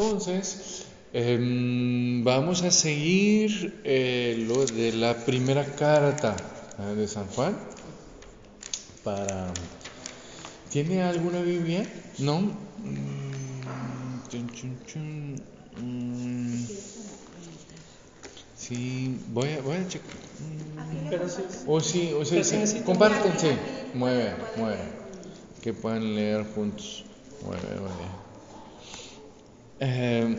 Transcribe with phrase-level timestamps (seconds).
[0.00, 6.34] Entonces, em, vamos a seguir eh, lo de la primera carta
[6.96, 7.54] de San Juan.
[9.04, 9.52] Para...
[10.70, 11.86] ¿Tiene alguna Biblia?
[12.18, 12.40] ¿No?
[12.40, 14.20] Mm.
[15.76, 16.64] Mm,
[18.56, 20.08] Sí, voy a, voy a checar.
[21.66, 22.80] O sí, o sí, Pero sí.
[22.86, 23.54] Compártense.
[23.92, 24.78] Mueve, mueve.
[25.60, 27.04] Que puedan leer juntos.
[27.44, 28.29] Mueve, mueve.
[29.82, 30.36] Eh,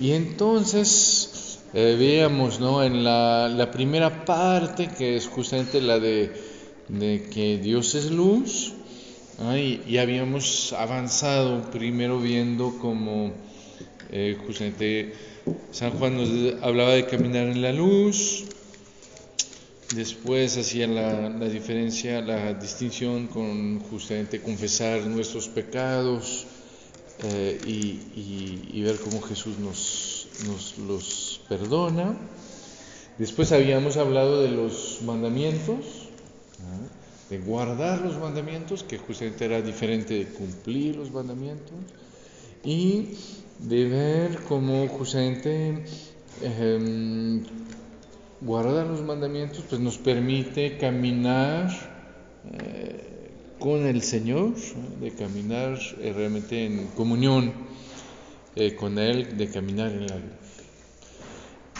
[0.00, 2.82] y entonces eh, veíamos, ¿no?
[2.82, 6.32] En la, primera parte, que es justamente la de,
[7.32, 8.72] que Dios es luz,
[9.56, 13.32] y, habíamos avanzado primero viendo como
[14.10, 15.12] eh, justamente
[15.70, 18.44] San Juan nos hablaba de caminar en la luz,
[19.94, 26.46] después hacía la diferencia, la distinción con justamente confesar nuestros pecados
[27.24, 27.70] eh, y,
[28.20, 32.16] y- y ver cómo Jesús nos, nos los perdona.
[33.18, 36.08] Después habíamos hablado de los mandamientos,
[37.30, 41.76] de guardar los mandamientos, que justamente era diferente de cumplir los mandamientos,
[42.64, 43.08] y
[43.58, 45.84] de ver cómo justamente
[46.42, 47.42] em,
[48.40, 51.70] guardar los mandamientos pues nos permite caminar
[52.52, 53.11] eh,
[53.62, 54.54] con el Señor,
[55.00, 57.52] de caminar eh, realmente en comunión
[58.56, 60.32] eh, con Él, de caminar en la luz.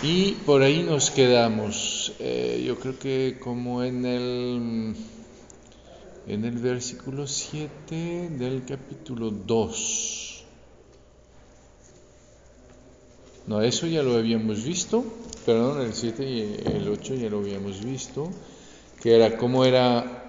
[0.01, 4.95] Y por ahí nos quedamos, eh, yo creo que como en el,
[6.29, 10.45] en el versículo 7 del capítulo 2.
[13.49, 15.05] No, eso ya lo habíamos visto,
[15.45, 18.31] perdón, el 7 y el 8 ya lo habíamos visto,
[19.03, 20.22] que era cómo era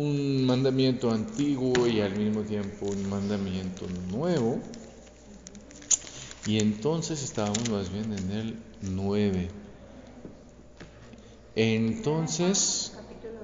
[0.00, 4.58] un mandamiento antiguo y al mismo tiempo un mandamiento nuevo.
[6.46, 9.50] Y entonces estábamos más bien en el 9.
[11.54, 13.40] Entonces, Capítulo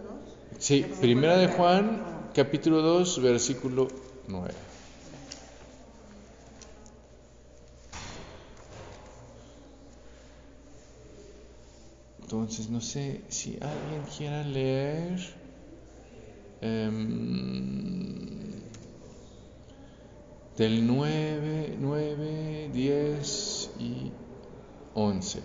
[0.55, 0.59] 2.
[0.59, 3.89] sí, primera de Juan, capítulo 2, versículo
[4.29, 4.55] 9.
[12.23, 15.46] Entonces, no sé si alguien quiera leer
[16.61, 18.17] em,
[20.57, 24.11] del 9, 9, 10 y
[24.95, 25.41] 11.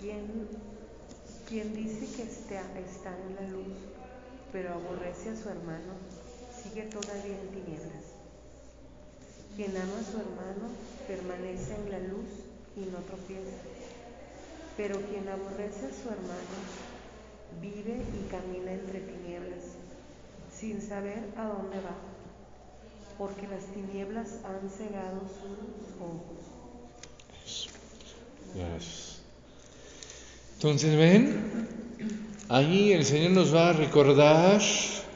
[0.00, 0.48] ¿Quién,
[1.48, 3.74] quien dice que está, está en la luz,
[4.52, 5.92] pero aborrece a su hermano,
[6.62, 8.04] sigue todavía en tinieblas.
[9.56, 10.68] Quien ama a su hermano
[11.06, 12.28] permanece en la luz
[12.76, 13.77] y no tropieza.
[14.78, 16.56] Pero quien aborrece a su hermano
[17.60, 19.74] vive y camina entre tinieblas,
[20.56, 21.96] sin saber a dónde va,
[23.18, 26.38] porque las tinieblas han cegado sus ojos.
[28.54, 29.18] Gracias.
[30.54, 31.66] Entonces, ven,
[32.48, 34.60] ahí el Señor nos va a recordar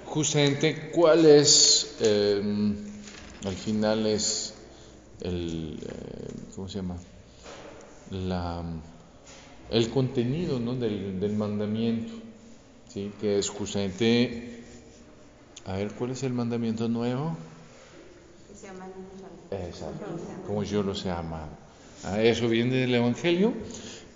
[0.06, 2.74] justamente cuál es, eh,
[3.44, 4.54] al final es
[5.20, 6.96] el, eh, ¿cómo se llama?
[8.10, 8.64] La,
[9.72, 10.74] el contenido ¿no?
[10.74, 12.12] del, del mandamiento,
[12.88, 13.10] ¿sí?
[13.20, 14.62] que es justamente,
[15.66, 17.36] a ver, ¿cuál es el mandamiento nuevo?
[18.48, 18.68] Que se
[19.68, 20.06] Exacto,
[20.46, 21.50] Como yo los he amado.
[22.04, 23.52] A eso viene del Evangelio,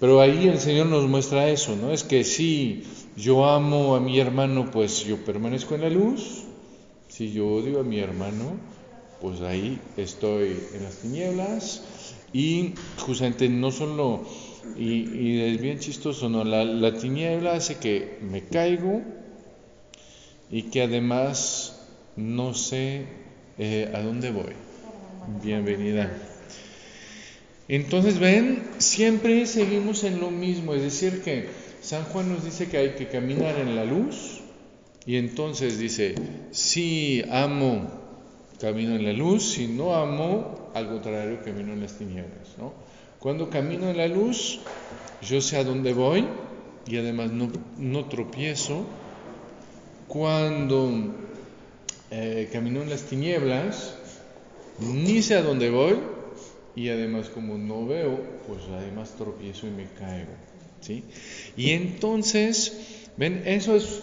[0.01, 1.93] pero ahí el Señor nos muestra eso, ¿no?
[1.93, 2.85] Es que si
[3.17, 6.43] yo amo a mi hermano, pues yo permanezco en la luz,
[7.09, 8.59] si yo odio a mi hermano,
[9.21, 11.83] pues ahí estoy en las tinieblas
[12.33, 14.25] y justamente no solo,
[14.77, 16.45] y, y es bien chistoso, ¿no?
[16.45, 19.03] La, la tiniebla hace que me caigo
[20.51, 23.07] y que además no sé
[23.59, 24.53] eh, a dónde voy.
[25.43, 26.11] Bienvenida.
[27.69, 31.49] Entonces, ven, siempre seguimos en lo mismo, es decir, que
[31.81, 34.41] San Juan nos dice que hay que caminar en la luz
[35.05, 36.15] y entonces dice,
[36.53, 37.89] si amo,
[38.61, 42.57] camino en la luz, si no amo, al contrario, camino en las tinieblas.
[42.59, 42.73] ¿no?
[43.19, 44.61] Cuando camino en la luz,
[45.23, 46.27] yo sé a dónde voy
[46.87, 48.85] y además no, no tropiezo.
[50.07, 50.91] Cuando
[52.11, 53.97] eh, camino en las tinieblas,
[54.79, 55.97] ni sé a dónde voy
[56.77, 60.33] y además como no veo, pues además tropiezo y me caigo.
[60.81, 61.03] ¿sí?
[61.57, 64.03] Y entonces, ven, eso es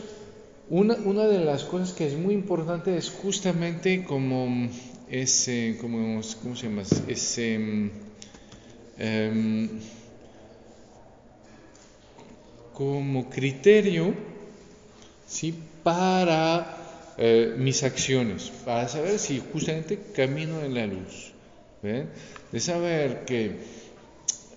[0.69, 4.69] una, una de las cosas que es muy importante, es justamente como
[5.09, 6.83] ese, como, ¿cómo se llama?
[7.07, 7.91] Ese...
[8.97, 9.69] em,
[12.73, 14.13] como criterio
[15.27, 15.53] ¿sí?
[15.83, 21.31] para eh, mis acciones, para saber si justamente camino en la luz.
[21.83, 23.57] De saber que,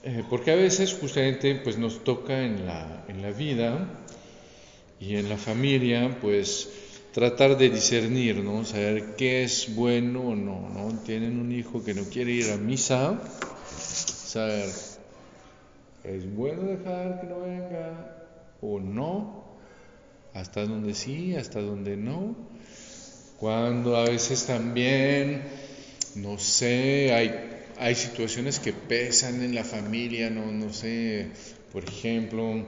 [0.05, 3.89] eh, porque a veces justamente pues nos toca en la, en la vida
[5.00, 6.69] y en la familia, pues
[7.12, 8.65] tratar de discernir, ¿no?
[8.65, 10.99] Saber qué es bueno o no, ¿no?
[11.00, 13.21] Tienen un hijo que no quiere ir a misa,
[14.26, 14.69] saber,
[16.05, 18.26] ¿es bueno dejar que no venga
[18.61, 19.46] o no?
[20.37, 22.37] hasta donde sí, hasta donde no.
[23.38, 25.43] Cuando a veces también,
[26.14, 27.32] no sé, hay,
[27.78, 31.29] hay situaciones que pesan en la familia, no, no sé,
[31.72, 32.67] por ejemplo,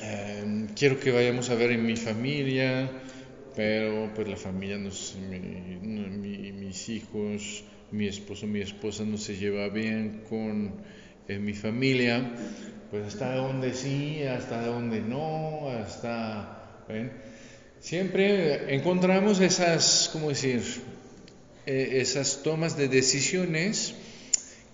[0.00, 2.90] em, quiero que vayamos a ver en mi familia,
[3.56, 9.68] pero pues la familia, no sé, mis hijos, mi esposo, mi esposa no se lleva
[9.68, 10.72] bien con
[11.28, 12.32] mi familia,
[12.90, 16.84] pues hasta donde sí, hasta donde no, hasta...
[16.88, 17.12] ¿ven?
[17.80, 20.62] Siempre encontramos esas, ¿cómo decir?
[21.66, 23.94] E, esas tomas de decisiones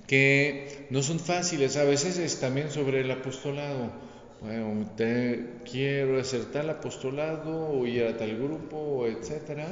[0.07, 3.93] que no son fáciles, a veces es también sobre el apostolado.
[4.41, 9.67] Bueno, te, quiero hacer tal apostolado o ir a tal grupo, etcétera,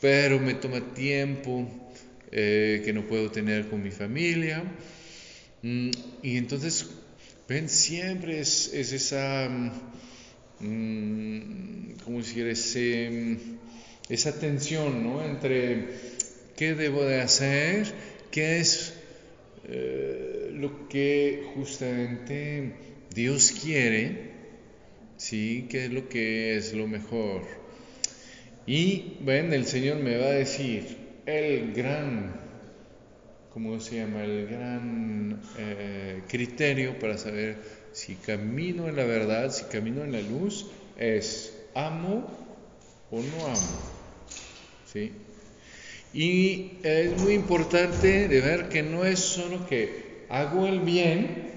[0.00, 1.66] pero me toma tiempo
[2.34, 4.62] eh, que no puedo tener con mi familia.
[5.62, 5.90] Mm,
[6.22, 6.90] y entonces
[7.46, 9.50] Ven, siempre es, esa,
[10.60, 12.46] mm, ¿cómo decir?
[12.46, 13.36] Ese,
[14.08, 15.22] esa tensión, ¿no?
[15.22, 15.88] Entre
[16.56, 17.92] qué debo de hacer,
[18.30, 18.94] qué es
[19.68, 22.72] eh, lo que justamente
[23.14, 24.30] Dios quiere,
[25.18, 25.66] ¿sí?
[25.68, 27.42] ¿Qué es lo que es lo mejor?
[28.66, 32.44] Y, ven, el Señor me va a decir, el gran
[33.54, 34.24] ¿cómo se llama?
[34.24, 37.56] El gran eh, criterio para saber
[37.92, 40.66] si camino en la verdad, si camino en la luz,
[40.98, 42.26] es amo
[43.12, 43.80] o no amo.
[44.92, 45.12] ¿Sí?
[46.12, 51.52] Y es muy importante de ver que no es solo que hago el bien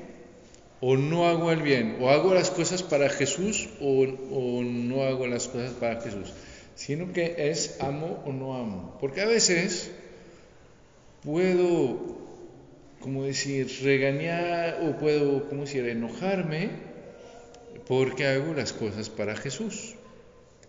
[0.81, 5.25] o no hago el bien, o hago las cosas para Jesús o, o no hago
[5.25, 6.31] las cosas para Jesús,
[6.77, 8.97] sino que es amo o no amo.
[9.01, 9.91] Porque a veces
[11.23, 11.97] puedo,
[13.01, 16.69] como decir, regañar o puedo, como decir, enojarme
[17.87, 19.95] porque hago las cosas para Jesús.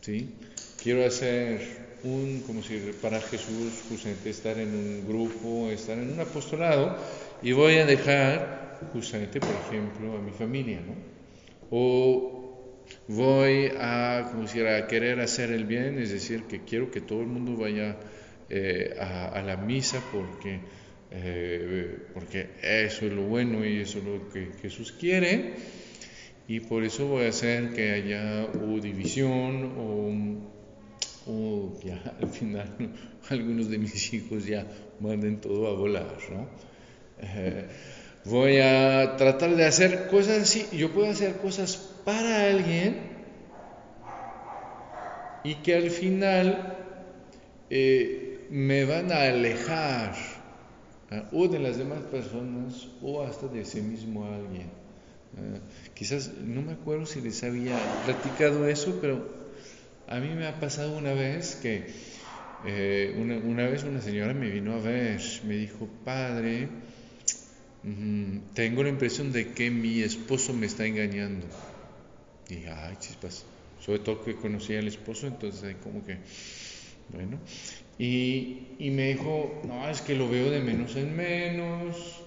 [0.01, 0.35] ¿sí?
[0.83, 1.61] Quiero hacer
[2.05, 6.97] un, como decir, para Jesús, justamente estar en un grupo, estar en un apostolado
[7.43, 10.95] y voy a dejar justamente, por ejemplo, a mi familia, ¿no?
[11.71, 12.38] O
[13.09, 17.21] voy a, como decir, a querer hacer el bien, es decir, que quiero que todo
[17.23, 17.97] el mundo vaya
[18.51, 20.61] eh, a, la misa porque,
[21.11, 25.55] eh, porque eso es lo bueno y eso es lo que Jesús quiere.
[26.47, 30.49] Y por eso voy a hacer que haya o división
[31.27, 32.75] o, ya al final
[33.29, 34.67] algunos de mis hijos ya
[35.01, 36.17] manden todo a volar.
[36.31, 36.49] ¿no?
[37.21, 37.67] Eh,
[38.25, 40.67] voy a tratar de hacer cosas así.
[40.73, 43.01] Yo puedo hacer cosas para alguien
[45.45, 46.75] y que al final
[48.49, 50.15] me van a alejar
[51.33, 54.71] o de las demás personas o hasta de ese mismo alguien.
[55.93, 57.77] quizás no me acuerdo si les había
[58.07, 59.29] platicado eso, pero
[60.07, 61.89] a mí me ha pasado una vez que
[62.65, 66.71] eh, una, vez una señora me vino a ver, me dijo, padre,
[67.83, 71.47] mm, tengo la impresión de que mi esposo me está engañando.
[72.49, 73.45] Y ay, chispas,
[73.81, 76.19] sobre todo que conocía al esposo, entonces como que,
[77.11, 77.39] bueno,
[77.99, 82.23] y, y, me dijo, no, es que lo veo de menos en menos.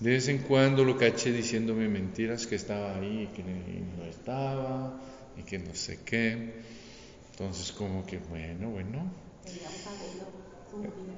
[0.00, 4.98] De vez en cuando lo caché diciéndome mentiras que estaba ahí y que no estaba
[5.36, 6.62] y que no sé qué.
[7.32, 9.12] Entonces como que, bueno, bueno.
[10.72, 11.14] Un cabello rubio.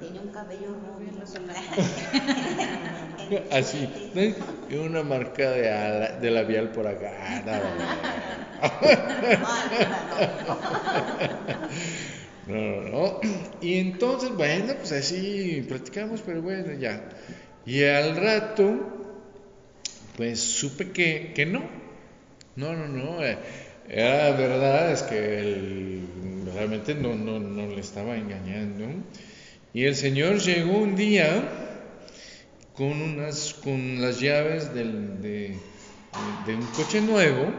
[0.00, 0.76] Tenía un cabello rubio.
[3.58, 3.88] Así,
[4.70, 7.10] y una marca de, de labial por acá.
[12.46, 13.20] No, no, no.
[13.60, 17.08] Y entonces, bueno, pues así platicamos, pero bueno, ya.
[17.64, 19.18] Y al rato,
[20.16, 21.68] pues supe que, que no.
[22.54, 23.24] No, no, no.
[23.24, 23.36] Eh,
[23.88, 26.08] era verdad, es que él
[26.54, 28.86] realmente no, no, no le estaba engañando.
[29.72, 31.66] Y el Señor llegó un día
[32.76, 35.58] con, unas, con las llaves del, de,
[36.48, 37.52] un coche nuevo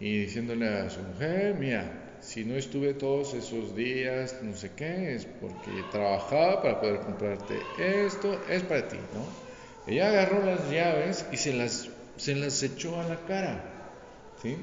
[0.00, 5.14] y diciéndole a su mujer, mira, si no estuve todos esos días, no sé qué,
[5.14, 9.92] es porque trabajaba para poder comprarte esto, es para ti, ¿no?
[9.92, 13.64] Ella agarró las llaves y se las, se las echó a la cara,
[14.42, 14.56] ¿sí?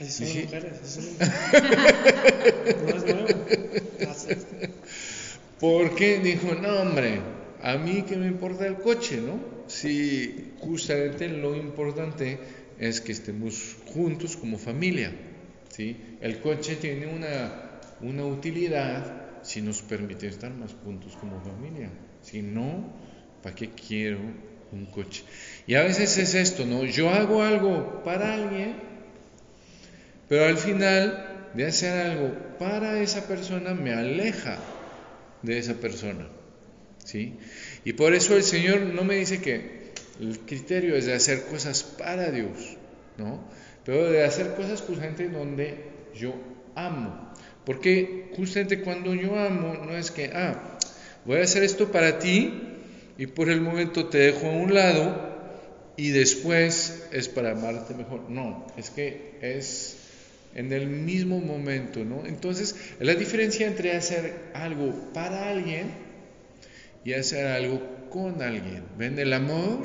[0.00, 0.42] Así son Sí.
[0.42, 1.16] las mujeres, así
[2.86, 4.10] No es nuevo.
[4.10, 4.28] Así.
[5.60, 7.20] Porque dijo, no hombre,
[7.62, 9.38] a mí que me importa el coche, ¿no?
[9.66, 12.38] Si justamente lo importante
[12.78, 15.12] es que estemos juntos como familia,
[15.70, 15.96] ¿sí?
[16.20, 21.88] El coche tiene una, una utilidad si nos permite estar más juntos como familia.
[22.22, 22.92] Si no,
[23.42, 24.18] ¿para qué quiero
[24.72, 25.22] un coche?
[25.66, 26.84] Y a veces es esto, ¿no?
[26.84, 28.74] Yo hago algo para alguien,
[30.28, 34.58] pero al final de hacer algo para esa persona me aleja
[35.42, 36.26] de esa persona.
[37.04, 37.34] ¿sí?
[37.84, 41.82] Y por eso el Señor no me dice que el criterio es de hacer cosas
[41.82, 42.76] para Dios,
[43.18, 43.44] ¿no?
[43.84, 46.34] Pero de hacer cosas justamente donde yo
[46.74, 47.32] amo.
[47.64, 50.78] Porque justamente cuando yo amo, no es que, ah,
[51.24, 52.60] voy a hacer esto para ti
[53.18, 55.34] y por el momento te dejo a un lado
[55.96, 58.28] y después es para amarte mejor.
[58.30, 59.98] No, es que es
[60.54, 62.24] en el mismo momento, ¿no?
[62.26, 65.90] Entonces, la diferencia entre hacer algo para alguien
[67.04, 68.84] y hacer algo con alguien.
[68.96, 69.18] ¿Ven?
[69.18, 69.82] El amor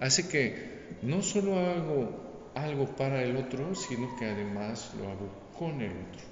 [0.00, 5.80] hace que no solo hago algo para el otro, sino que además lo hago con
[5.80, 6.22] el otro,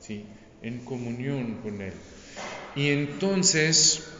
[0.00, 0.26] ¿sí?
[0.62, 1.92] En comunión con él.
[2.76, 4.10] Y entonces,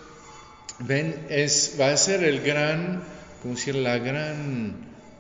[0.79, 3.03] ven, es, va a ser el gran,
[3.43, 4.77] como decir, la gran,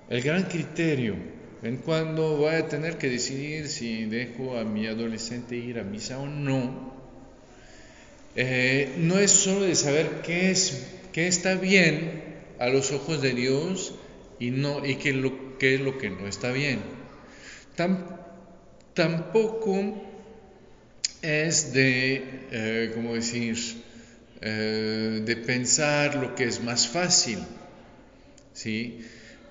[0.09, 1.40] el gran criterio.
[1.63, 6.19] Ven, cuando voy a tener que decidir si dejo a mi adolescente ir a misa
[6.19, 6.95] o no,
[8.35, 12.23] eh, no es solo de saber qué es, qué está bien
[12.59, 13.95] a los ojos de Dios
[14.39, 16.81] y no y qué, lo, qué es lo que no está bien.
[17.77, 18.07] Tam,
[18.95, 20.03] tampoco
[21.21, 23.59] es de, eh, ¿cómo decir?,
[24.43, 27.39] eh, de pensar lo que es más fácil,
[28.55, 29.05] ¿sí?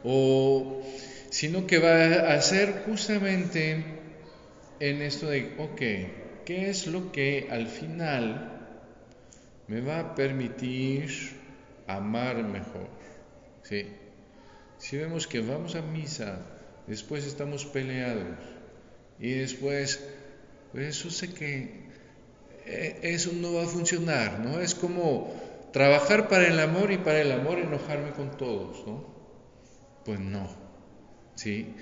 [0.03, 0.81] O,
[1.29, 3.83] sino que va a ser justamente
[4.79, 8.71] en esto de, ok, ¿qué es lo que al final
[9.67, 11.09] me va a permitir
[11.87, 12.87] amar mejor?
[13.63, 13.87] ¿Sí?
[14.77, 16.39] Si vemos que vamos a misa,
[16.87, 18.37] después estamos peleados
[19.19, 20.03] y después,
[20.71, 21.89] pues eso sé que
[22.65, 24.59] eh, eso no va a funcionar, ¿no?
[24.59, 25.33] Es como
[25.73, 29.05] trabajar para el amor y para el amor enojarme con todos, ¿no?
[30.05, 30.47] Pues no,
[31.39, 31.73] ¿sí?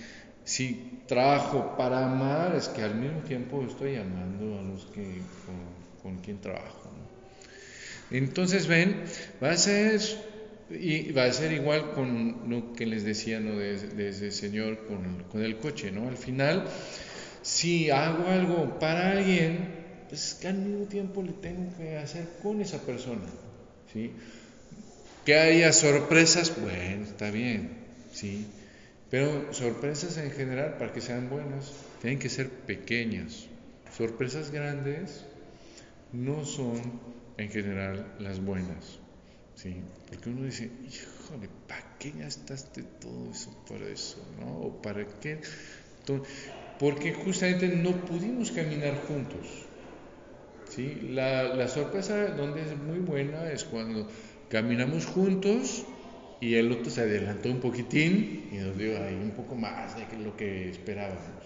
[0.44, 6.04] Si trabajo para amar, es que al mismo tiempo estoy amando a los que con,
[6.04, 8.18] con quien trabajo, ¿no?
[8.18, 9.04] Entonces, ven,
[9.44, 10.00] va a ser
[10.70, 13.58] y va a ser igual con lo que les decía ¿no?
[13.58, 16.08] de, de ese señor con, con, el coche, ¿no?
[16.08, 16.66] Al final,
[17.42, 19.70] si hago algo para alguien,
[20.10, 23.26] pues que al mismo tiempo le tengo que hacer con esa persona,
[23.92, 24.12] ¿sí?
[25.26, 27.70] Que haya sorpresas, bueno, está bien,
[28.14, 28.46] ¿sí?
[29.10, 31.72] Pero sorpresas en general, para que sean buenas,
[32.02, 33.48] tienen que ser pequeñas.
[33.96, 35.26] Sorpresas grandes
[36.12, 36.82] no son
[37.38, 39.00] en general las buenas.
[39.56, 39.78] ¿sí?
[40.10, 44.18] Porque uno dice, híjole, ¿para qué gastaste todo eso para eso?
[44.40, 44.60] ¿no?
[44.60, 45.40] ¿O para qué?
[46.78, 49.48] Porque justamente no pudimos caminar juntos.
[50.70, 51.10] ¿sí?
[51.12, 54.08] La, la sorpresa donde es muy buena es cuando
[54.50, 55.86] caminamos juntos
[56.40, 60.06] y el otro se adelantó un poquitín y nos dio ahí un poco más de
[60.24, 61.46] lo que esperábamos.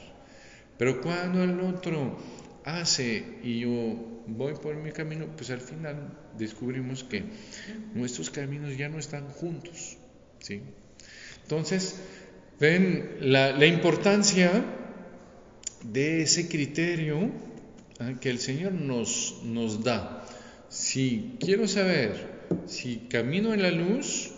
[0.77, 2.17] Pero cuando el otro
[2.65, 7.23] hace y yo voy por mi camino, pues al final descubrimos que
[7.93, 9.97] nuestros caminos ya no están juntos.
[10.39, 10.61] ¿sí?
[11.43, 12.01] Entonces,
[12.59, 14.63] ven la, importancia
[15.83, 17.31] de ese criterio
[17.99, 18.17] ¿eh?
[18.19, 20.25] que el Señor nos da.
[20.69, 24.30] Si quiero saber si camino en la luz,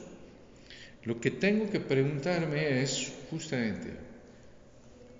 [1.05, 3.91] lo que tengo que preguntarme es justamente,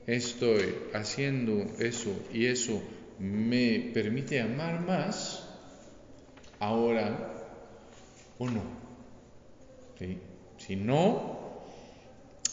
[0.08, 2.82] ¿estoy haciendo eso y eso
[3.20, 5.48] me permite amar más
[6.60, 7.34] ahora
[8.38, 8.84] o no?
[10.58, 11.66] Si no,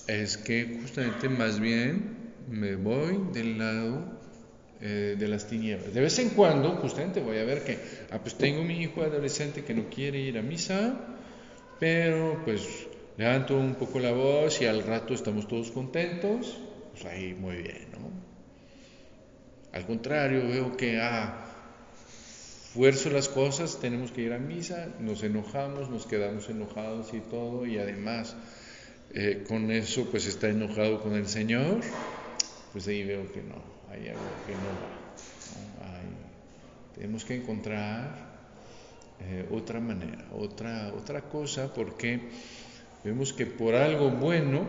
[0.07, 4.21] es que justamente más bien me voy del lado
[4.81, 5.95] eh, de las tinieblas.
[5.95, 7.79] De vez en cuando, justamente voy a ver que,
[8.11, 10.99] ah, pues tengo mi hijo adolescente que no quiere ir a misa,
[11.79, 12.90] pero pues
[13.21, 16.57] levanto un poco la voz y al rato estamos todos contentos,
[16.93, 18.09] pues ahí muy bien, ¿no?
[19.77, 21.45] Al contrario, veo que, ah,
[22.73, 27.67] fuerzo las cosas, tenemos que ir a misa, nos enojamos, nos quedamos enojados y todo,
[27.67, 28.37] y además
[29.13, 31.81] eh, con eso pues está enojado con el Señor,
[32.73, 34.71] pues ahí veo que no, hay algo que no
[35.85, 36.01] va.
[36.01, 36.95] ¿no?
[36.95, 38.31] Tenemos que encontrar
[39.21, 42.31] eh, otra manera, otra, otra cosa, porque
[43.05, 44.67] vemos que por algo bueno,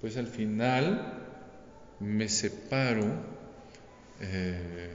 [0.00, 1.20] pues al final
[2.00, 3.06] me separo
[4.20, 4.94] eh,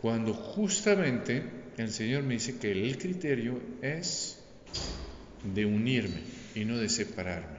[0.00, 1.42] cuando justamente
[1.76, 4.38] el Señor me dice que el criterio es
[5.42, 6.22] de unirme
[6.54, 7.58] y no de separarme.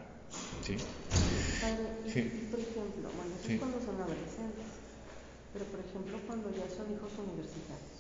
[0.62, 0.78] ¿sí?
[0.78, 2.48] sí.
[2.52, 4.68] por ejemplo, bueno, eso es cuando son adolescentes,
[5.54, 7.94] pero por ejemplo cuando ya son hijos universitarios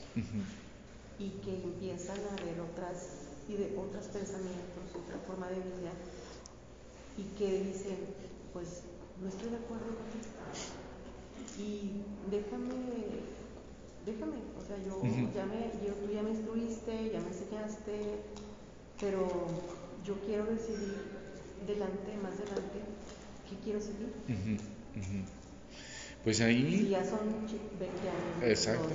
[1.19, 5.91] y que empiezan a ver otras, y de otros pensamientos, otra forma de vida,
[7.17, 7.97] y que dicen,
[8.53, 8.83] pues
[9.21, 10.33] no estoy de acuerdo con esto.
[11.59, 12.73] Y déjame,
[14.05, 15.01] déjame, o sea, yo,
[15.35, 18.21] ya me, yo, tú ya me instruiste, ya me enseñaste,
[18.99, 19.27] pero
[20.05, 20.97] yo quiero decidir
[21.67, 22.79] delante, más delante,
[23.49, 24.13] qué quiero seguir.
[26.23, 26.79] Pues ahí...
[26.79, 27.19] Si ya son
[27.79, 28.43] 20 años.
[28.43, 28.89] Exacto.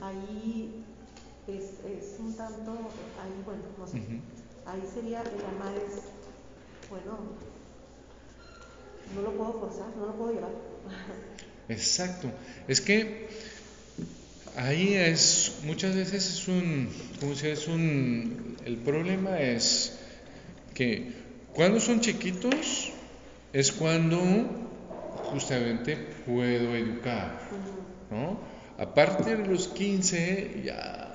[0.00, 0.84] ahí
[1.58, 3.98] es, es, un tanto, ahí, bueno, no sé,
[4.66, 6.02] ahí sería, el amar es,
[6.88, 7.18] bueno,
[9.14, 10.50] no lo puedo forzar, no lo puedo llevar.
[11.68, 12.28] Exacto.
[12.68, 13.28] Es que
[14.56, 16.88] ahí es, muchas veces es un,
[17.20, 19.98] como si es un, el problema es
[20.74, 21.12] que
[21.54, 22.92] cuando son chiquitos
[23.52, 24.20] es cuando
[25.30, 27.38] justamente puedo educar,
[28.10, 28.38] ¿no?
[28.78, 31.09] A partir de los 15 ya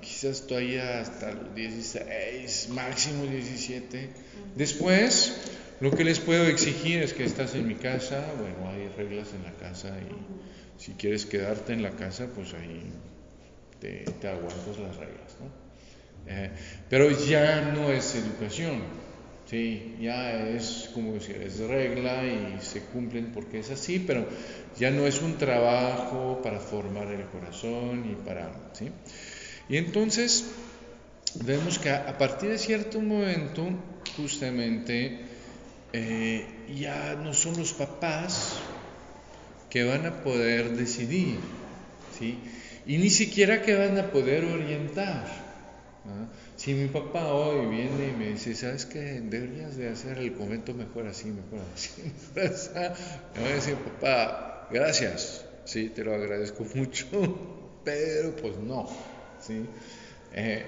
[0.00, 4.10] quizás todavía hasta los 16, máximo 17.
[4.54, 5.34] Después
[5.80, 9.42] lo que les puedo exigir es que estás en mi casa, bueno, hay reglas en
[9.42, 12.90] la casa y si quieres quedarte en la casa, pues ahí
[13.80, 15.66] te, aguantas las reglas, ¿no?
[16.28, 16.50] Eh,
[16.88, 18.80] pero ya no es educación,
[19.48, 24.26] sí, ya es como decir, es regla y se cumplen porque es así, pero
[24.78, 28.90] ya no es un trabajo para formar el corazón y para, ¿sí?
[29.68, 30.44] Y entonces
[31.34, 33.68] vemos que a partir de cierto momento,
[34.16, 35.20] justamente,
[35.92, 38.54] eh, ya no son los papás
[39.70, 41.38] que van a poder decidir,
[42.16, 42.38] ¿sí?
[42.86, 45.46] Y ni siquiera que van a poder orientar.
[46.56, 49.20] Si mi papá hoy viene y me dice, ¿sabes qué?
[49.20, 51.90] Deberías de hacer el convento mejor así, mejor así,
[53.34, 57.06] me voy a decir, papá, gracias, sí, te lo agradezco mucho,
[57.84, 58.88] pero pues no,
[59.46, 59.66] ¿sí?
[60.34, 60.64] Eh,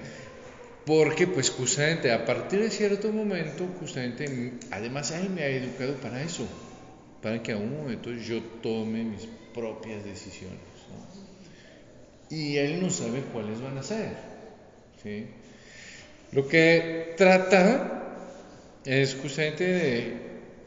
[0.85, 6.21] porque pues justamente a partir de cierto momento, justamente, además él me ha educado para
[6.23, 6.47] eso,
[7.21, 10.59] para que a un momento yo tome mis propias decisiones.
[12.29, 14.09] Y él no sabe cuáles van a ser.
[16.31, 18.15] Lo que trata
[18.85, 20.13] es justamente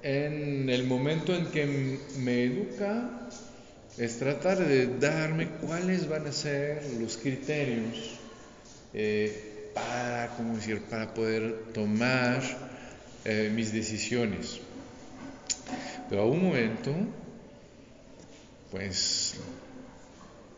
[0.03, 3.22] en el momento en que me educa,
[4.05, 8.19] es tratar de darme cuáles van a ser los criterios.
[8.95, 12.43] Eh, para, poder tomar
[13.25, 14.61] eh, mis decisiones.
[16.09, 16.93] Pero a un momento,
[18.71, 19.35] pues,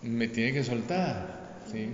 [0.02, 1.88] me tiene que soltar, ¿sí?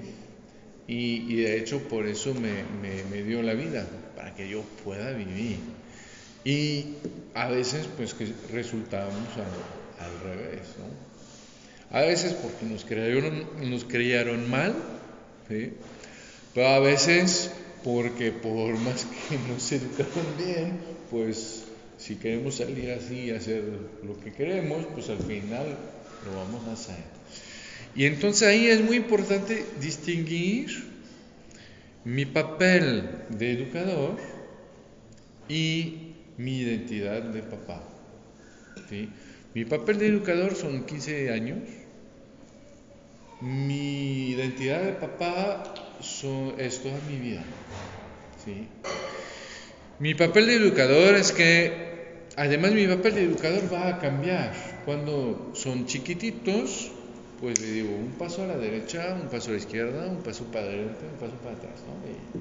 [0.86, 2.64] Y, de hecho por eso me,
[3.10, 3.86] me, dio la vida,
[4.16, 5.58] para que yo pueda vivir.
[6.44, 6.94] Y
[7.34, 11.09] a veces, pues, que resultamos al, al revés, ¿no?
[11.90, 14.74] A veces porque nos crearon, nos criaron mal,
[15.48, 15.72] ¿sí?
[16.54, 17.50] Pero a veces,
[17.82, 20.78] porque por más que nos educaron bien,
[21.10, 21.64] pues
[21.98, 23.64] si queremos salir así y hacer
[24.04, 25.76] lo que queremos, pues al final
[26.24, 27.04] lo vamos a hacer.
[27.94, 30.90] Y entonces ahí es muy importante distinguir
[32.04, 34.16] mi papel de educador
[35.48, 37.82] y mi identidad de papá.
[39.54, 41.58] Mi papel de educador son 15 años.
[43.40, 45.74] Mi identidad de papá
[46.58, 47.42] es toda mi vida.
[48.44, 48.68] ¿sí?
[49.98, 54.52] Mi papel de educador es que, además mi papel de educador va a cambiar.
[54.84, 56.90] Cuando son chiquititos,
[57.40, 60.44] pues le digo un paso a la derecha, un paso a la izquierda, un paso
[60.44, 61.80] para adelante, un paso para atrás.
[61.86, 62.40] ¿no?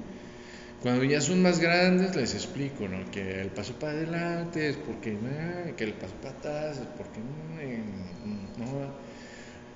[0.82, 3.10] cuando ya son más grandes, les explico ¿no?
[3.10, 5.16] que el paso para adelante es porque,
[5.76, 7.20] que el paso para atrás es porque
[8.56, 9.09] no,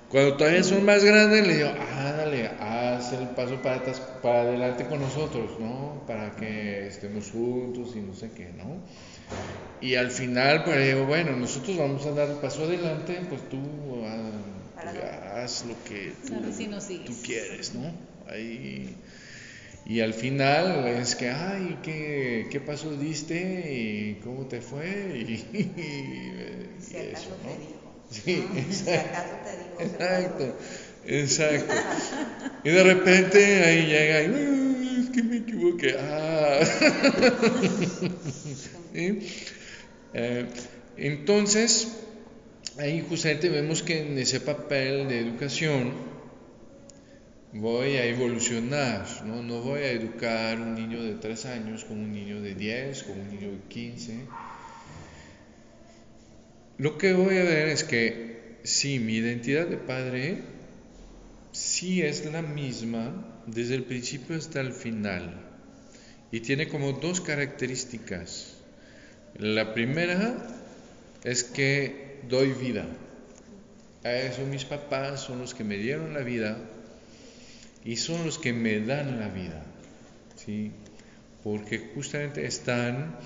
[0.09, 3.81] cuando todavía son más grandes, le digo, ah, dale, haz el paso para,
[4.21, 6.03] para adelante con nosotros, ¿no?
[6.05, 8.77] Para que estemos juntos y no sé qué, ¿no?
[9.81, 13.59] Y al final, pues digo, bueno, nosotros vamos a dar el paso adelante, pues tú
[14.05, 17.91] ah, haz lo que tú, quieres, ¿no?
[18.27, 18.95] Ahí,
[19.85, 23.71] y al final es que, ay, ¿qué, qué paso diste?
[23.71, 25.23] ¿Y cómo te fue?
[26.87, 27.74] Y, eso, ¿no?
[28.11, 28.45] Sí,
[29.79, 30.55] exacto.
[31.07, 31.73] Exacto,
[32.63, 35.95] Y de repente ahí llega y, es que me equivoqué.
[35.99, 36.59] Ah.
[40.17, 40.47] Eh,
[40.95, 41.97] entonces,
[42.79, 45.91] ahí justamente vemos que en ese papel de educación
[47.51, 49.43] voy a evolucionar, ¿no?
[49.43, 53.21] no voy a educar un niño de 3 años como un niño de 10, como
[53.21, 54.19] un niño de 15.
[56.77, 60.43] Lo que voy a ver es que sí, mi identidad de padre
[61.53, 65.41] sí es la misma desde el principio hasta el final
[66.31, 68.57] y tiene como dos características.
[69.37, 70.35] La primera
[71.23, 72.85] es que doy vida.
[74.03, 76.57] A eso mis papás son los que me dieron la vida
[77.85, 79.63] y son los que me dan la vida.
[80.35, 80.71] ¿sí?
[81.41, 83.17] Porque justamente están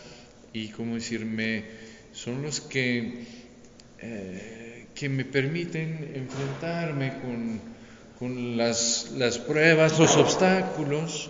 [0.54, 1.66] y, como decirme,
[2.24, 3.24] son los que,
[4.00, 7.62] eh, que me permiten enfrentarme con,
[8.20, 11.30] con las, las, pruebas, los obstáculos,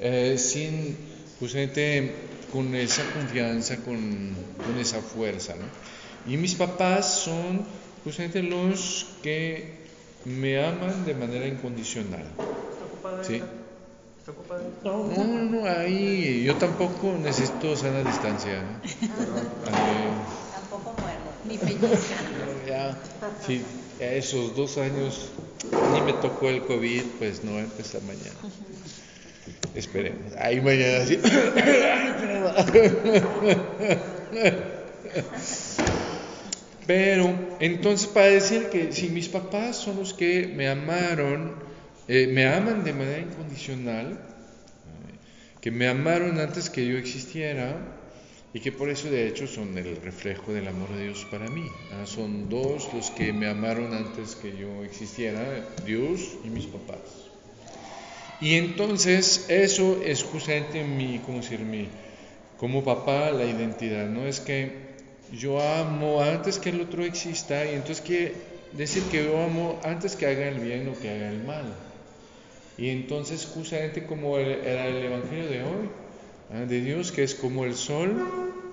[0.00, 0.96] eh, sin
[1.40, 2.12] justamente
[2.52, 4.34] con esa confianza, con,
[4.66, 5.54] con esa fuerza.
[5.54, 6.30] ¿no?
[6.30, 7.64] Y mis papás son
[8.04, 9.78] justamente los que
[10.26, 12.26] me aman de manera incondicional.
[13.22, 13.40] ¿Sí?
[14.84, 18.58] No, no, no, ahí yo tampoco necesito sana distancia.
[18.58, 18.66] ¿eh?
[20.52, 22.16] Tampoco muerdo, ni pellizca.
[22.66, 23.00] Ya,
[23.46, 23.64] sí,
[23.98, 25.30] esos dos años
[25.90, 28.34] ni me tocó el COVID, pues no empezar mañana.
[29.74, 30.34] Esperemos.
[30.36, 31.18] Ahí mañana sí.
[36.86, 41.67] Pero entonces para decir que si mis papás son los que me amaron,
[42.08, 44.18] eh, me aman de manera incondicional, eh,
[45.60, 47.76] que me amaron antes que yo existiera
[48.54, 51.70] y que por eso de hecho son el reflejo del amor de Dios para mí.
[51.92, 52.06] ¿ah?
[52.06, 57.28] Son dos los que me amaron antes que yo existiera, Dios y mis papás.
[58.40, 61.60] Y entonces eso es justamente mi, ¿cómo decir?
[61.60, 61.88] Mi,
[62.56, 64.26] como papá la identidad, ¿no?
[64.26, 64.88] Es que
[65.32, 68.34] yo amo antes que el otro exista y entonces quiere
[68.72, 71.87] decir que yo amo antes que haga el bien o que haga el mal.
[72.78, 75.88] Y entonces justamente como era el Evangelio de hoy,
[76.54, 76.64] ¿ah?
[76.64, 78.14] de Dios, que es como el sol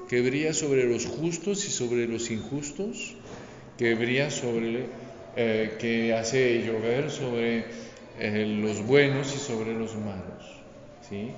[0.08, 3.16] que brilla sobre los justos y sobre los injustos,
[3.78, 4.86] que brilla sobre,
[5.36, 7.66] eh, que hace llover sobre
[8.20, 10.62] eh, los buenos y sobre los malos.
[11.10, 11.32] ¿sí?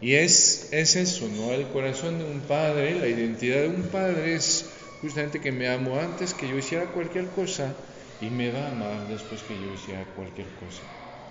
[0.00, 1.52] Y es, es eso, ¿no?
[1.52, 5.98] El corazón de un padre, la identidad de un padre es justamente que me amo
[5.98, 7.74] antes que yo hiciera cualquier cosa
[8.20, 10.82] y me va a amar después que yo hiciera cualquier cosa.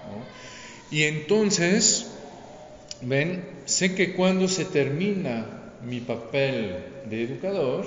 [0.10, 0.53] ¿no?
[0.94, 2.06] Y entonces,
[3.02, 5.44] ven, sé que cuando se termina
[5.84, 7.84] mi papel de educador,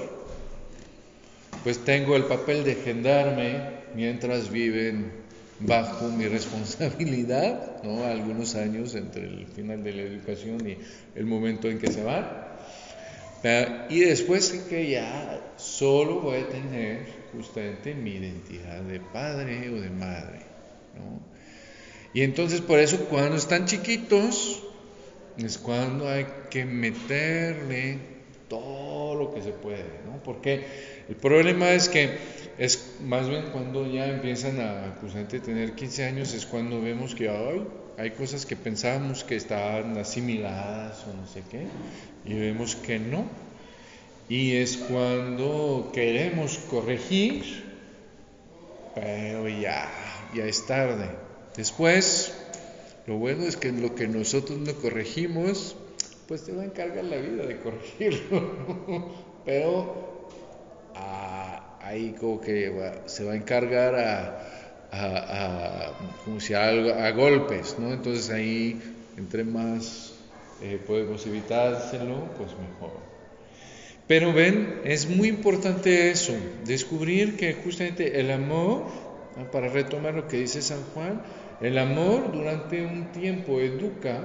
[1.63, 3.61] pues tengo el papel de gendarme
[3.95, 5.13] mientras viven
[5.61, 8.05] bajo mi responsabilidad, ¿no?
[8.05, 10.77] Algunos años entre el final de la educación y
[11.15, 12.27] el momento en que se van.
[13.89, 19.91] Y después que ya solo voy a tener justamente mi identidad de padre o de
[19.91, 20.41] madre,
[20.97, 21.36] ¿no?
[22.17, 24.63] Y entonces por eso cuando están chiquitos
[25.37, 27.99] es cuando hay que meterle
[28.49, 30.23] todo lo que se puede, ¿no?
[30.25, 30.65] Porque
[31.11, 32.17] el problema es que
[32.57, 37.29] es más bien cuando ya empiezan a justamente tener 15 años es cuando vemos que
[37.99, 41.67] hay cosas que pensábamos que estaban asimiladas o no sé qué
[42.25, 43.27] y vemos que no.
[44.31, 47.63] Y es cuando queremos corregir,
[48.95, 49.87] pero ya,
[50.35, 51.26] ya es tarde.
[51.57, 52.35] Después,
[53.07, 55.77] lo bueno es que lo que nosotros no corregimos,
[56.29, 59.15] pues te va a encargar la vida de corregirlo.
[59.47, 60.29] Pero
[60.95, 62.73] ah, ahí como que
[63.07, 65.93] se va a encargar a,
[66.25, 67.93] como si a, golpes, ¿no?
[67.93, 68.81] Entonces ahí,
[69.17, 70.15] entre más
[70.61, 73.07] eh, podemos evitárselo, pues mejor.
[74.07, 76.33] Pero ven, es muy importante eso,
[76.65, 78.85] descubrir que justamente el amor,
[79.53, 81.23] para retomar lo que dice San Juan,
[81.61, 84.21] el amor durante un tiempo educa,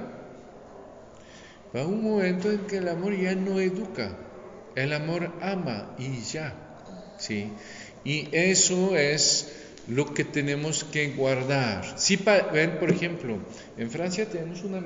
[1.74, 4.16] va un momento en que el amor ya no educa,
[4.74, 6.54] el amor ama y ya,
[7.18, 7.50] ¿sí?
[8.04, 9.52] Y eso es
[9.88, 11.98] lo que tenemos que guardar.
[11.98, 13.38] Si ven, por ejemplo,
[13.78, 14.82] en Francia tenemos una,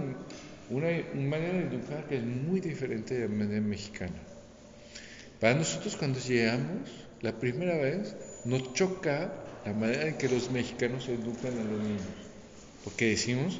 [0.71, 4.23] una, manera de educar que es muy diferente de la manera mexicana.
[5.41, 9.33] Para nosotros cuando llegamos, la primera vez, nos choca
[9.65, 12.26] la manera en que los mexicanos educan a los niños.
[12.87, 13.59] Porque decimos,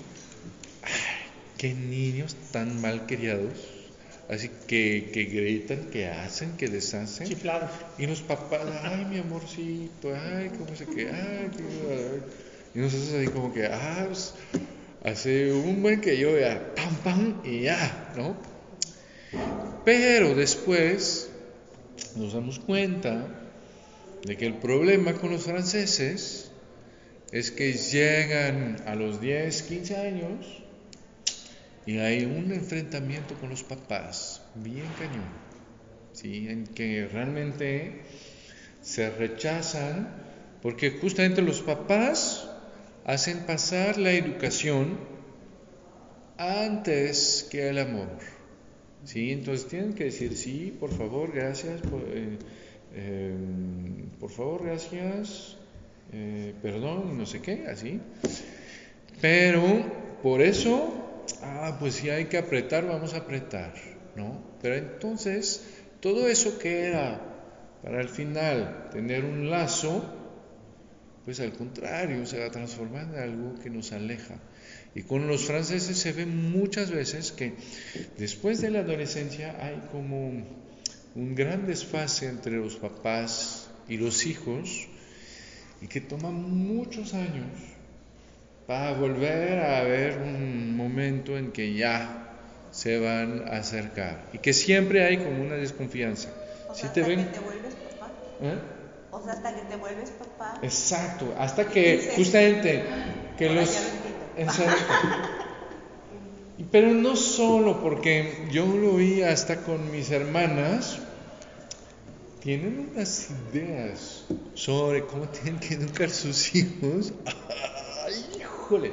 [0.85, 0.93] ay,
[1.59, 3.55] qué niños tan mal criados.
[4.29, 7.27] Así que, que gritan, que hacen, que deshacen.
[7.27, 7.73] Chiflados.
[7.99, 11.51] Y los papás, ay, mi amorcito, ay, cómo se que, ay,
[12.73, 14.33] Y nosotros así como que, ah, pues,
[15.03, 18.37] hace un buen que yo ya, pam, pam, y ya, ¿no?
[19.85, 21.31] Pero después
[22.15, 23.27] nos damos cuenta
[24.25, 26.46] de que el problema con los franceses
[27.33, 30.63] es que llegan a los 10, 15 años
[31.85, 35.25] y hay un enfrentamiento con los papás bien cañón,
[36.13, 36.49] ¿sí?
[36.49, 38.03] en que realmente
[38.83, 40.09] se rechazan
[40.63, 42.49] porque justamente los papás
[43.05, 44.99] hacen pasar la educación
[46.39, 48.09] antes que el amor.
[49.05, 49.33] ¿sí?
[49.33, 52.39] Entonces tienen que decir, sí, por favor, gracias, por, eh,
[52.95, 55.57] em, por favor, gracias,
[56.13, 58.01] eh, perdón, no sé qué, así.
[59.21, 63.75] Pero por eso, ah, pues si hay que apretar, vamos a apretar,
[64.15, 64.43] ¿no?
[64.63, 65.65] Pero entonces,
[66.01, 67.21] todo eso que era
[67.83, 70.05] para al final tener un lazo,
[71.25, 74.37] pues al contrario, se va transformando en algo que nos aleja.
[74.95, 77.55] Y con los franceses se ve muchas veces que
[78.19, 80.45] después de la adolescencia hay como
[81.15, 84.89] un gran desfase entre los papás y los hijos
[85.81, 87.47] y que toma muchos años
[88.67, 92.23] para volver a haber un momento en que ya
[92.71, 96.31] se van a acercar y que siempre hay como una desconfianza.
[96.69, 98.13] O si sea, te hasta ven, que te vuelves papá.
[98.43, 98.59] ¿Eh?
[99.13, 100.59] O sea, hasta que te vuelves papá.
[100.63, 102.85] Exacto, hasta que justamente
[103.39, 103.93] que Ahora los.
[104.37, 104.93] Exacto.
[106.71, 110.99] Pero no solo porque yo lo vi hasta con mis hermanas,
[112.47, 117.13] tienen unas ideas sobre cómo tienen que educar sus hijos.
[118.07, 118.93] ¡Ay, híjole!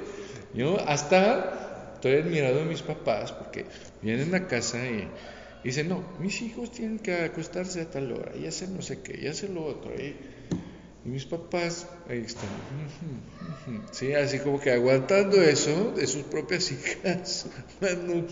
[0.56, 3.68] Yo hasta estoy admirado de mis papás porque
[4.02, 5.08] vienen a casa y
[5.64, 9.20] dicen, no, mis hijos tienen que acostarse a tal hora y hacer no sé qué,
[9.22, 9.94] y hacer lo otro.
[9.94, 10.16] Y,
[11.06, 12.48] mis papás ahí están,
[13.92, 17.46] sí, así como que aguantando eso de sus propias hijas.
[17.80, 18.26] Cuando,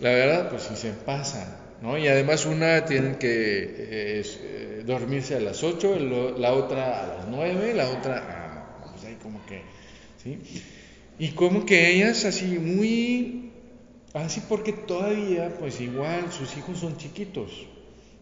[0.00, 1.98] la verdad, pues sí se pasan, ¿no?
[1.98, 7.06] Y además una tiene que eh, eh, dormirse a las 8, el- la otra a
[7.08, 9.64] las 9, la otra a, pues ahí como que,
[10.22, 10.38] ¿sí?
[11.18, 13.52] Y como que ellas así muy,
[14.14, 17.66] así porque todavía, pues igual sus hijos son chiquitos.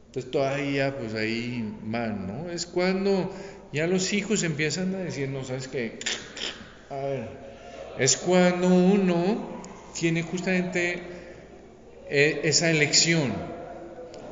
[0.07, 2.51] Entonces todavía pues ahí van, ¿no?
[2.51, 3.35] Es cuando
[3.73, 5.99] ya los hijos empiezan a decir, no, ¿sabes qué?
[6.91, 7.29] A ver,
[7.97, 9.63] es cuando uno
[9.99, 11.03] tiene justamente
[12.13, 13.33] esa elección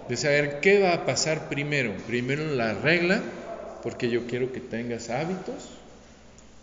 [0.08, 1.94] de saber qué va a pasar primero.
[2.06, 3.22] Primero la regla,
[3.82, 5.70] porque yo quiero que tengas hábitos,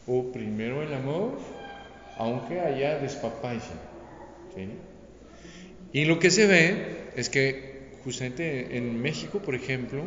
[0.05, 1.39] o primero el amor,
[2.17, 3.61] aunque haya despapalle.
[4.55, 4.69] ¿sí?
[5.91, 10.03] Y lo que se ve es que justamente en México, por ejemplo,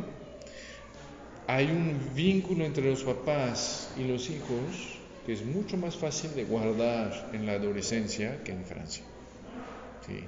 [1.48, 6.44] hay un vínculo entre los papás y los hijos que es mucho más fácil de
[6.44, 9.02] guardar en la adolescencia que en Francia.
[10.06, 10.20] ¿sí?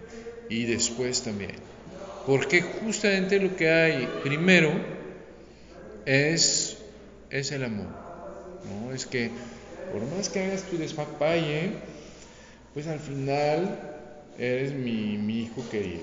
[0.49, 1.55] Y después también.
[2.27, 4.71] Porque justamente lo que hay primero
[6.07, 6.79] es,
[7.31, 7.89] es el amor.
[8.69, 8.93] ¿no?
[8.93, 9.31] Es que
[9.93, 11.71] por más que hagas tu despapalle,
[12.75, 13.79] pues al final
[14.39, 16.01] eres mi, mi hijo querido.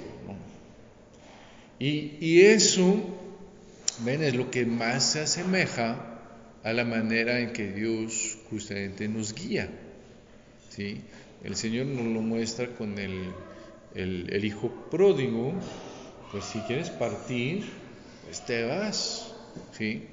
[1.79, 2.97] Y, y eso,
[3.99, 6.09] ven, es lo que más se asemeja
[6.63, 9.69] a la manera en que Dios justamente nos guía.
[10.69, 11.01] ¿sí?
[11.43, 13.31] El Señor nos lo muestra con el,
[13.95, 15.53] el, hijo pródigo,
[16.31, 17.65] pues si quieres partir,
[18.25, 19.33] pues te vas.
[19.77, 20.07] ¿sí?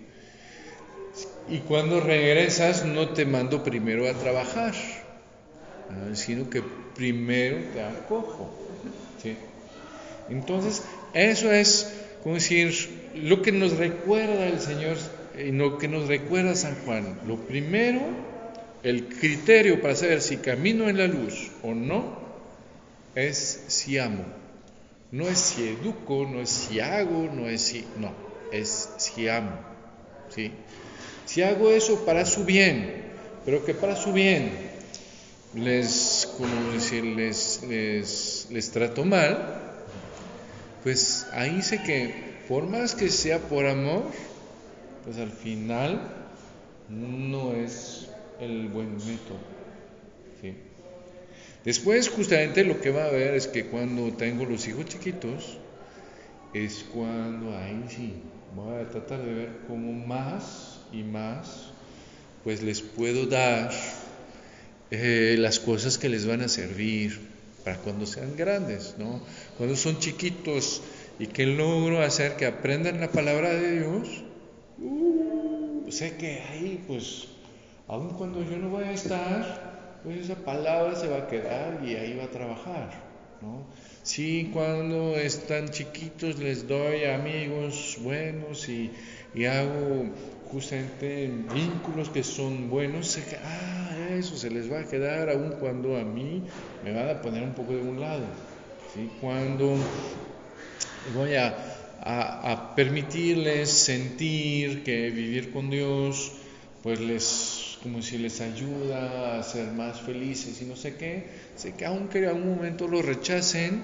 [1.49, 4.75] Y cuando regresas no te mando primero a trabajar,
[5.91, 6.15] ¿no?
[6.17, 6.63] sino que
[6.95, 8.51] primero te acojo.
[9.23, 9.37] ¿sí?
[10.29, 10.83] Entonces,
[11.15, 12.75] eso es, como decir,
[13.15, 14.97] lo que nos recuerda el Señor
[15.39, 17.21] y lo que nos recuerda San Juan.
[17.27, 18.01] Lo primero,
[18.83, 22.26] el criterio para saber si camino en la luz o no,
[23.17, 24.25] es si amo.
[25.11, 27.85] No es si educo, no es si hago, no es si...
[27.99, 28.13] No,
[28.53, 29.59] es si amo.
[30.29, 30.53] ¿sí?
[31.25, 33.05] Si hago eso para su bien,
[33.45, 34.51] pero que para su bien
[35.55, 39.63] les, como les, les, les trato mal,
[40.83, 44.05] pues ahí sé que por más que sea por amor,
[45.05, 46.01] pues al final
[46.89, 48.09] no es
[48.41, 49.56] el buen método.
[51.67, 55.59] Después justamente lo que va a haber es que cuando tengo los hijos chiquitos,
[56.55, 58.15] es cuando ahí sí
[58.55, 61.73] voy a tratar de ver cómo más y más
[62.45, 63.73] pues les puedo dar
[64.93, 67.19] eh, las cosas que les van a servir
[67.65, 69.21] para cuando sean grandes, ¿no?
[69.57, 70.83] Cuando son chiquitos
[71.19, 74.23] y que logro hacer que aprendan la palabra de Dios,
[74.79, 77.25] uh, sé que ahí pues,
[77.89, 79.66] aun cuando yo no voy a estar,
[80.07, 82.91] pues esa palabra se va a quedar y ahí va a trabajar,
[83.43, 83.67] ¿no?
[84.05, 88.93] Sí, cuando están chiquitos les doy amigos buenos y,
[89.35, 90.05] y hago
[90.53, 95.97] justamente vínculos que son buenos, que, ah, eso se les va a quedar aun cuando
[95.97, 96.41] a mí
[96.85, 98.27] me van a poner un poco de un lado.
[98.95, 99.11] ¿sí?
[99.21, 99.75] Cuando
[101.17, 101.53] voy a,
[102.01, 106.31] a, a permitirles sentir que vivir con Dios,
[106.85, 107.56] pues les,
[107.87, 112.19] como si les ayuda a ser más felices y no sé qué, sé que aunque
[112.19, 113.81] en algún momento lo rechacen,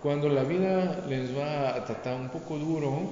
[0.00, 3.10] cuando la vida les va a tratar un poco duro,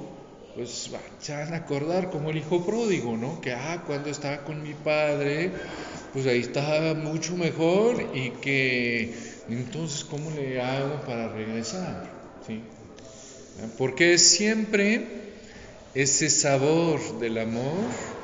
[0.54, 0.88] pues
[1.18, 3.40] se van a acordar como el hijo pródigo, ¿no?
[3.40, 5.50] Que, ah, cuando estaba con mi padre,
[6.12, 9.12] pues ahí estaba mucho mejor y que
[9.48, 12.08] entonces, ¿cómo le hago para regresar?
[12.46, 12.62] ¿Sí?
[13.76, 15.06] Porque siempre
[15.92, 18.19] ese sabor del amor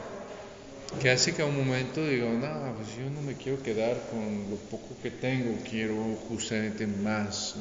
[1.00, 4.48] que hace que a un momento diga, no, pues yo no me quiero quedar con
[4.48, 5.94] lo poco que tengo, quiero
[6.28, 7.56] justamente más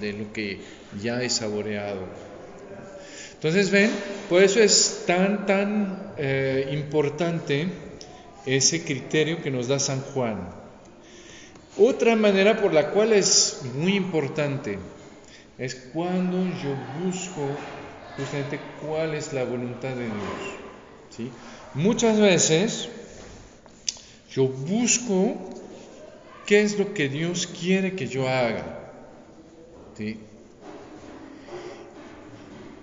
[0.00, 0.60] de lo que
[1.00, 2.06] ya he saboreado.
[3.34, 3.90] Entonces, ven,
[4.28, 7.68] por eso es tan, tan eh, importante
[8.44, 10.50] ese criterio que nos da San Juan.
[11.78, 14.78] Otra manera por la cual es muy importante
[15.58, 17.56] es cuando yo busco
[18.16, 20.60] justamente cuál es la voluntad de Dios.
[21.10, 21.30] ¿sí?
[21.74, 22.88] Muchas veces
[24.34, 25.36] yo busco
[26.44, 28.76] qué es lo que Dios quiere que yo haga.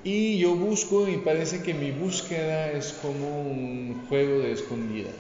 [0.04, 5.16] Y yo busco y parece que mi búsqueda es como un juego de escondidas.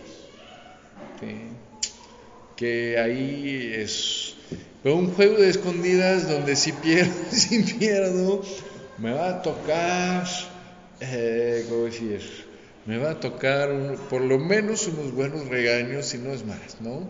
[2.55, 4.35] Que ahí es
[4.83, 8.41] un juego de escondidas donde si pierdo, si pierdo,
[8.97, 10.25] me va a tocar,
[11.01, 12.46] eh, ¿cómo decir?
[12.87, 13.69] Me va a tocar
[14.09, 17.05] por lo menos unos buenos regaños, si no es más, ¿no?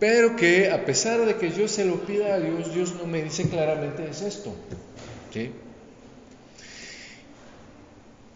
[0.00, 3.22] Pero que a pesar de que yo se lo pida a Dios, Dios no me
[3.22, 4.52] dice claramente es esto.
[5.30, 5.52] ¿sí?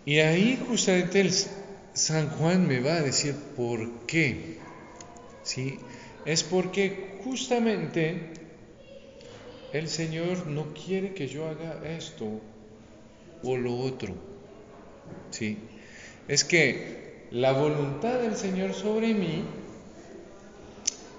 [0.04, 1.32] Y ahí justamente el
[1.92, 4.58] San Juan me va a decir por qué.
[5.42, 5.80] ¿Sí?
[6.24, 8.30] Es porque justamente
[9.72, 12.40] el Señor no quiere que yo haga esto
[13.42, 14.14] o lo otro.
[15.32, 15.58] ¿Sí?
[16.28, 19.44] Es que la voluntad del Señor sobre mí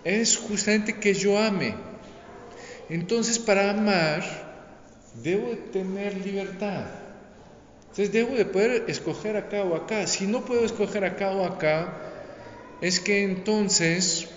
[0.04, 1.76] es justamente que yo ame.
[2.90, 4.24] Entonces, para amar,
[5.24, 6.86] debo tener libertad.
[7.82, 10.06] Entonces debo de poder escoger acá o acá.
[10.08, 11.94] Si no puedo escoger acá o acá,
[12.82, 14.28] es que entonces,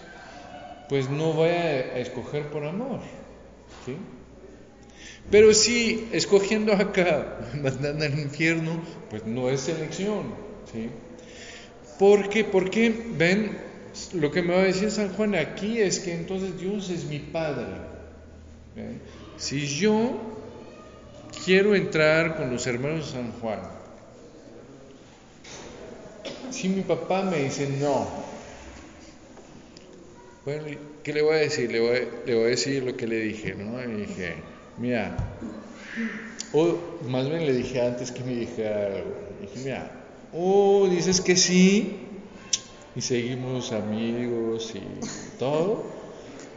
[0.89, 3.01] pues no voy a escoger por amor.
[3.85, 3.97] ¿sí?
[5.31, 10.48] Pero si escogiendo acá, mandando al infierno, pues no es elección.
[10.73, 10.89] ¿Sí?
[11.99, 12.45] ¿Por qué?
[12.45, 13.59] Porque, ven,
[14.15, 17.19] lo que me va a decir San Juan aquí es que entonces Dios es mi
[17.19, 17.67] Padre.
[19.37, 20.21] Si yo
[21.45, 23.61] quiero entrar con los hermanos de San Juan.
[26.51, 28.09] Si mi papá me dice no,
[30.45, 30.65] bueno,
[31.03, 31.71] ¿qué le voy a decir?
[31.71, 33.83] Le voy, le voy a decir lo que le dije, ¿no?
[33.85, 34.37] Y dije,
[34.79, 35.15] mira,
[36.55, 39.15] o más bien le dije antes que me dijera algo.
[39.43, 39.98] Dije, mira,
[40.33, 41.97] o dices que sí
[42.97, 45.85] y seguimos amigos y todo,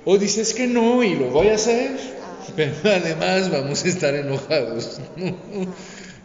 [0.06, 2.22] o dices que no y lo voy a hacer
[2.56, 5.00] pero además vamos a estar enojados.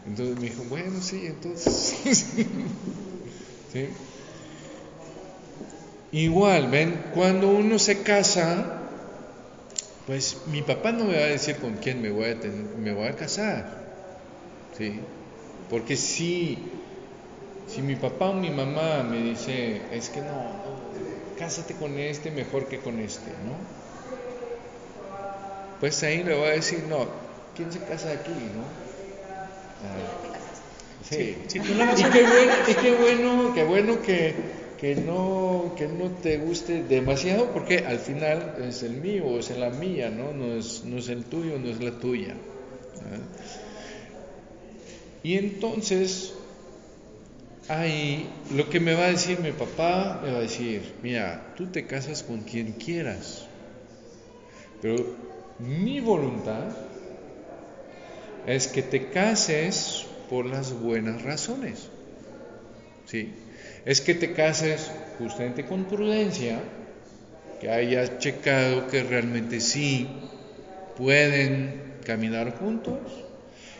[0.06, 1.96] Entonces me dijo, bueno, sí, entonces.
[3.72, 3.88] ¿Sí?
[6.12, 8.82] Igual, ven, cuando uno se casa,
[10.06, 12.36] pues mi papá no me va a decir con quién me voy a,
[12.78, 13.84] me voy a casar.
[14.78, 15.00] ¿Sí?
[15.68, 16.58] Porque si,
[17.76, 20.50] si mi papá o mi mamá me dice, es que no,
[21.38, 23.54] cásate con este mejor que con este, ¿no?
[25.78, 27.06] pues ahí le voy a decir, no,
[27.54, 28.64] ¿quién se casa aquí, no?
[29.84, 29.98] Ah,
[31.06, 31.36] sí.
[31.46, 31.92] y, qué bueno,
[32.66, 34.34] y qué bueno, qué bueno que,
[34.80, 39.68] que, no, que no te guste demasiado, porque al final es el mío, es la
[39.68, 40.32] mía, ¿no?
[40.32, 42.34] No es, no es el tuyo, no es la tuya.
[45.22, 46.35] Y entonces,
[47.68, 51.66] ahí lo que me va a decir mi papá, me va a decir, mira, tú
[51.66, 53.46] te casas con quien quieras,
[54.80, 55.16] pero
[55.58, 56.68] mi voluntad
[58.46, 61.88] es que te cases por las buenas razones.
[63.06, 63.32] ¿Sí?
[63.84, 66.60] Es que te cases justamente con prudencia,
[67.60, 70.08] que hayas checado que realmente sí
[70.96, 72.98] pueden caminar juntos,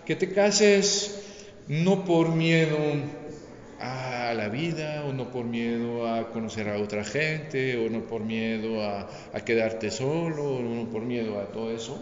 [0.05, 1.23] que te cases
[1.69, 2.79] no por miedo
[4.37, 8.83] la vida, o no por miedo a conocer a otra gente, o no por miedo
[8.83, 9.09] a,
[9.45, 11.99] quedarte solo, o no por miedo a todo eso.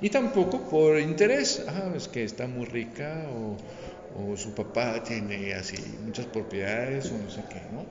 [0.00, 3.56] Y tampoco por interés, ah, es que está muy rica o,
[4.14, 7.84] o su papá tiene así muchas propiedades o no sé qué, ¿no?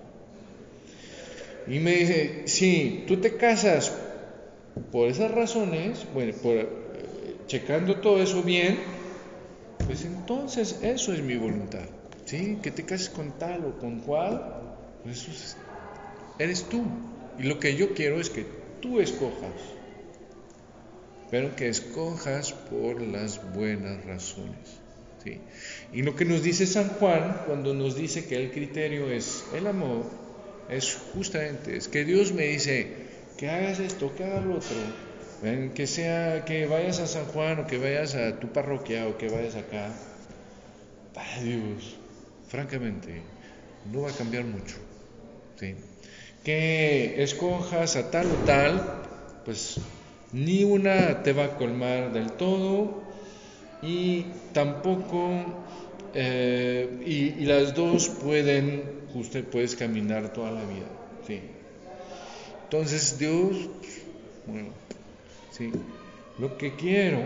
[1.67, 3.93] Y me dice, si tú te casas
[4.91, 6.67] por esas razones, bueno, por, eh,
[7.47, 8.79] checando todo eso bien,
[9.85, 11.85] pues entonces eso es mi voluntad,
[12.25, 12.59] ¿sí?
[12.61, 15.57] Que te cases con tal o con cual, pues eso es-
[16.39, 16.83] eres tú.
[17.37, 18.45] Y lo que yo quiero es que
[18.81, 19.51] tú escojas,
[21.29, 24.81] pero que escojas por las buenas razones.
[25.23, 25.41] ¿sí?
[25.91, 29.67] Y lo que nos dice San Juan cuando nos dice que el criterio es el
[29.67, 30.05] amor,
[30.69, 32.87] es justamente, es que Dios me dice
[33.37, 34.75] que hagas esto, que hagas lo otro,
[35.73, 39.27] que sea, que vayas a San Juan o que vayas a tu parroquia o que
[39.29, 39.91] vayas acá,
[41.13, 41.97] para Dios,
[42.53, 43.23] francamente,
[43.91, 44.75] no va a cambiar mucho.
[45.55, 45.73] ¿sí?
[46.43, 49.81] Que escojas a tal o tal, pues
[50.33, 53.01] ni una te va a colmar del todo
[53.81, 55.65] y tampoco,
[56.13, 58.83] eh, y, las dos pueden,
[59.15, 60.85] usted puedes caminar toda la vida.
[62.65, 63.67] Entonces Dios,
[64.45, 64.69] bueno,
[65.49, 65.71] sí,
[66.37, 67.23] lo que quiero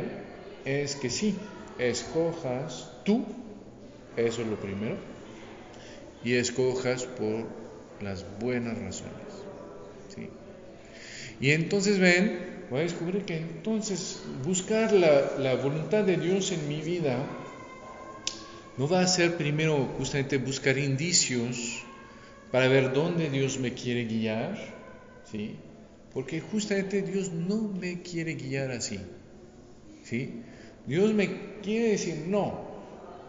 [0.64, 1.36] es que sí,
[1.78, 3.26] escojas tú,
[4.16, 5.17] eso es lo primero,
[6.28, 7.46] y escojas por
[8.02, 9.14] las buenas razones.
[10.14, 10.28] ¿sí?
[11.40, 16.68] Y entonces ven, voy a descubrir que entonces buscar la, la voluntad de Dios en
[16.68, 17.26] mi vida
[18.78, 21.84] no va a ser primero justamente buscar indicios
[22.52, 24.58] para ver dónde Dios me quiere guiar,
[25.32, 25.56] ¿sí?
[26.14, 29.00] Porque justamente Dios no me quiere guiar así,
[30.04, 30.42] ¿sí?
[30.86, 32.68] Dios me quiere decir, no,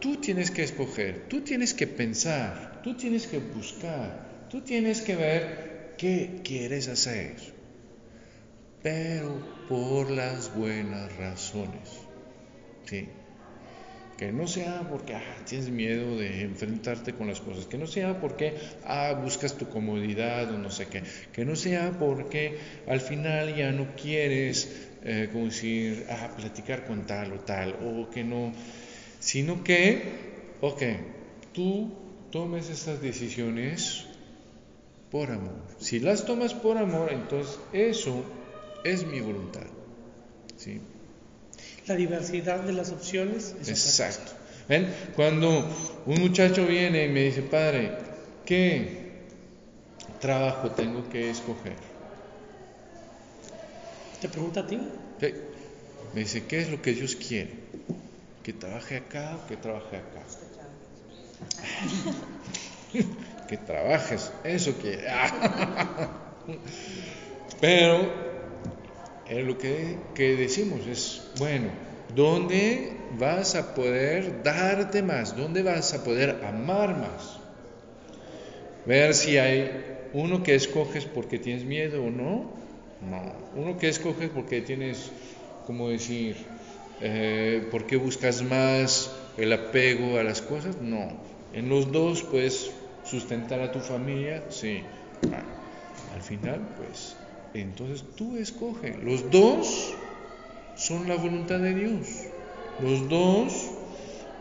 [0.00, 5.16] tú tienes que escoger, tú tienes que pensar, tú tienes que buscar, tú tienes que
[5.16, 7.36] ver qué quieres hacer,
[8.82, 11.90] pero por las buenas razones,
[12.86, 13.08] ¿sí?
[14.16, 18.20] Que no sea porque ah, tienes miedo de enfrentarte con las cosas, que no sea
[18.20, 18.54] porque
[18.84, 21.02] ah, buscas tu comodidad o no sé qué,
[21.32, 22.58] que no sea porque
[22.88, 28.10] al final ya no quieres, eh, como decir, ah, platicar con tal o tal, o
[28.10, 28.52] que no,
[29.20, 30.02] sino que,
[30.60, 30.82] ok,
[31.52, 34.04] tú tomes estas decisiones
[35.10, 35.62] por amor.
[35.78, 38.24] Si las tomas por amor, entonces eso
[38.84, 39.66] es mi voluntad.
[40.56, 40.80] ¿sí?
[41.86, 43.68] La diversidad de las opciones es.
[43.68, 44.32] Exacto.
[44.68, 44.92] ¿Ven?
[45.16, 45.66] Cuando
[46.04, 47.92] un muchacho viene y me dice, padre,
[48.44, 49.08] ¿qué
[50.20, 51.76] trabajo tengo que escoger?
[54.20, 54.78] ¿Te pregunta a ti?
[56.12, 57.52] Me dice, ¿qué es lo que Dios quiere?
[58.42, 60.22] ¿Que trabaje acá o que trabaje acá?
[63.48, 65.04] Que trabajes, eso quiere.
[67.60, 68.12] Pero
[69.26, 71.68] eh, lo que, que decimos es, bueno,
[72.14, 75.36] ¿dónde vas a poder darte más?
[75.36, 77.38] ¿Dónde vas a poder amar más?
[78.86, 82.52] Ver si hay uno que escoges porque tienes miedo o no.
[83.00, 83.32] No.
[83.54, 85.10] Uno que escoges porque tienes,
[85.66, 86.36] como decir,
[87.00, 90.76] eh, porque buscas más el apego a las cosas.
[90.80, 91.08] No.
[91.52, 92.70] En los dos puedes
[93.04, 94.44] sustentar a tu familia.
[94.50, 94.84] Sí.
[95.32, 95.44] Ah,
[96.14, 97.16] al final, pues,
[97.54, 98.96] entonces tú escoge.
[99.02, 99.94] Los dos
[100.74, 102.08] son la voluntad de Dios.
[102.78, 103.70] Los dos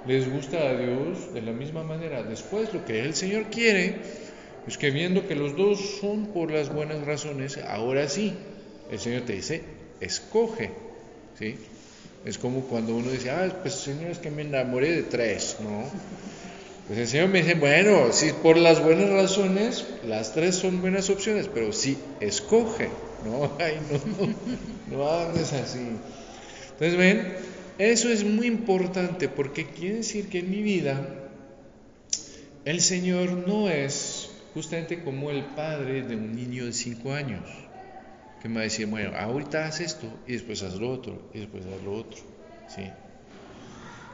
[0.06, 2.24] les gusta a Dios de la misma manera.
[2.24, 4.02] Después lo que el Señor quiere
[4.68, 8.34] es que viendo que los dos son por las buenas razones, ahora sí,
[8.92, 9.64] el Señor te dice,
[10.00, 10.72] escoge.
[11.38, 11.56] ¿sí?
[12.28, 15.90] Es como cuando uno dice, ah, pues Señor, es que me enamoré de tres, ¿no?
[16.86, 21.10] Pues el Señor me dice, bueno, si por las buenas razones, las tres son buenas
[21.10, 22.90] opciones, pero sí, escoge,
[23.24, 23.54] ¿no?
[23.60, 24.34] Ay, no, no,
[24.98, 25.88] no hables así.
[26.72, 27.34] Entonces, ven,
[27.78, 31.08] eso es muy importante porque quiere decir que en mi vida
[32.66, 37.48] el Señor no es justamente como el padre de un niño de cinco años,
[38.42, 41.40] que me va a decir, bueno, ahorita haz esto y después haz lo otro y
[41.40, 42.20] después haz lo otro,
[42.68, 42.92] ¿sí?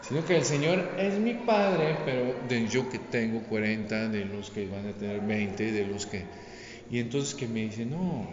[0.01, 4.49] Sino que el Señor es mi padre, pero de yo que tengo 40, de los
[4.49, 6.25] que van a tener 20, de los que...
[6.91, 8.27] Y entonces que me dice, no,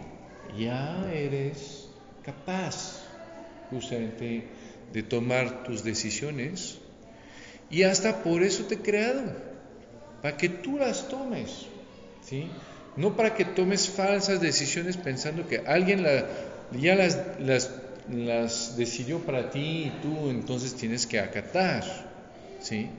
[0.53, 1.89] ya eres
[2.23, 3.07] capaz
[3.69, 4.49] justamente
[4.91, 6.77] de tomar tus decisiones
[7.69, 9.33] y hasta por eso te he creado,
[10.21, 11.67] para que tú las tomes,
[12.21, 12.49] ¿sí?
[12.97, 16.05] No para que tomes falsas decisiones pensando que alguien
[16.79, 17.71] ya las, las,
[18.09, 21.83] las decidió para ti y tú entonces tienes que acatar,
[22.59, 22.89] ¿sí?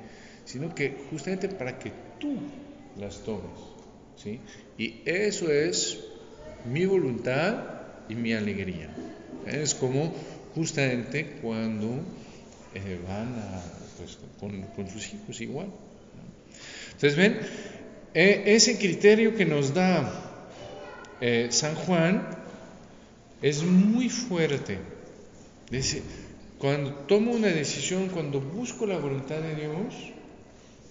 [0.45, 2.37] Sino que justamente para que tú
[2.99, 3.61] las tomes,
[4.17, 4.41] ¿sí?
[4.79, 5.99] Y eso es
[6.65, 7.65] mi voluntad
[8.09, 8.89] y mi alegría.
[9.47, 10.15] Es como
[10.55, 12.01] justamente cuando
[12.75, 13.35] eh, van
[13.99, 15.69] pues, con, sus hijos igual.
[16.93, 17.39] Entonces, ven,
[18.15, 20.05] e, ese criterio que nos da
[21.21, 22.27] eh, San Juan
[23.41, 24.79] es muy fuerte.
[25.71, 26.03] Dice,
[26.59, 30.13] cuando tomo una decisión, cuando busco la voluntad de Dios,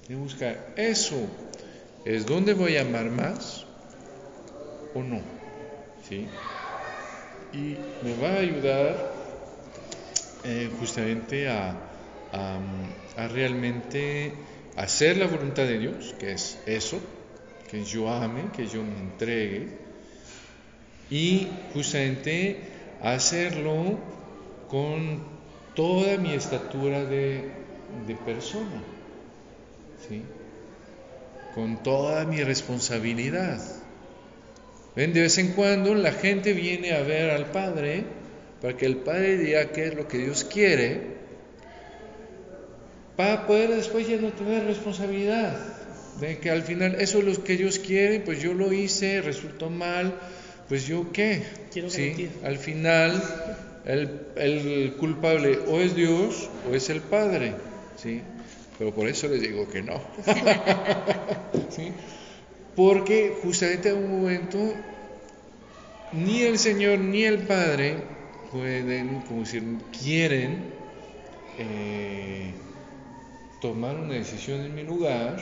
[0.07, 1.27] de buscar eso,
[2.03, 3.65] es donde voy a amar más
[4.93, 5.21] o no.
[6.07, 6.27] ¿Sí?
[7.53, 9.13] Y me va a ayudar
[10.43, 11.75] eh, justamente a,
[12.33, 14.33] a, realmente
[14.75, 16.99] hacer la voluntad de Dios, que es eso,
[17.69, 19.67] que yo ame, que yo me entregue,
[21.09, 22.59] y justamente
[23.01, 23.99] hacerlo
[24.69, 25.23] con
[25.75, 27.51] toda mi estatura de,
[28.07, 28.81] de persona,
[30.07, 30.21] ¿sí?
[31.53, 33.61] con toda mi responsabilidad.
[34.95, 35.13] ¿Ven?
[35.13, 38.03] De vez en cuando la gente viene a ver al Padre
[38.61, 41.20] para que el Padre diga qué es lo que Dios quiere,
[43.15, 45.57] para poder después ya no tener responsabilidad.
[46.19, 49.69] De que al final eso es lo que Dios quiere, pues yo lo hice, resultó
[49.69, 50.13] mal,
[50.67, 51.43] pues yo qué.
[51.87, 52.29] ¿Sí?
[52.43, 53.21] Al final
[53.85, 57.53] el, culpable o es Dios o es el Padre.
[57.97, 58.21] ¿sí?
[58.77, 60.01] Pero por eso les digo que no.
[61.69, 61.91] ¿Sí?
[62.75, 64.73] Porque justamente en un momento
[66.13, 67.95] ni el Señor ni el Padre
[68.51, 69.63] pueden, como decir,
[70.01, 70.63] quieren
[71.57, 72.53] eh,
[73.61, 75.37] tomar una decisión en mi lugar,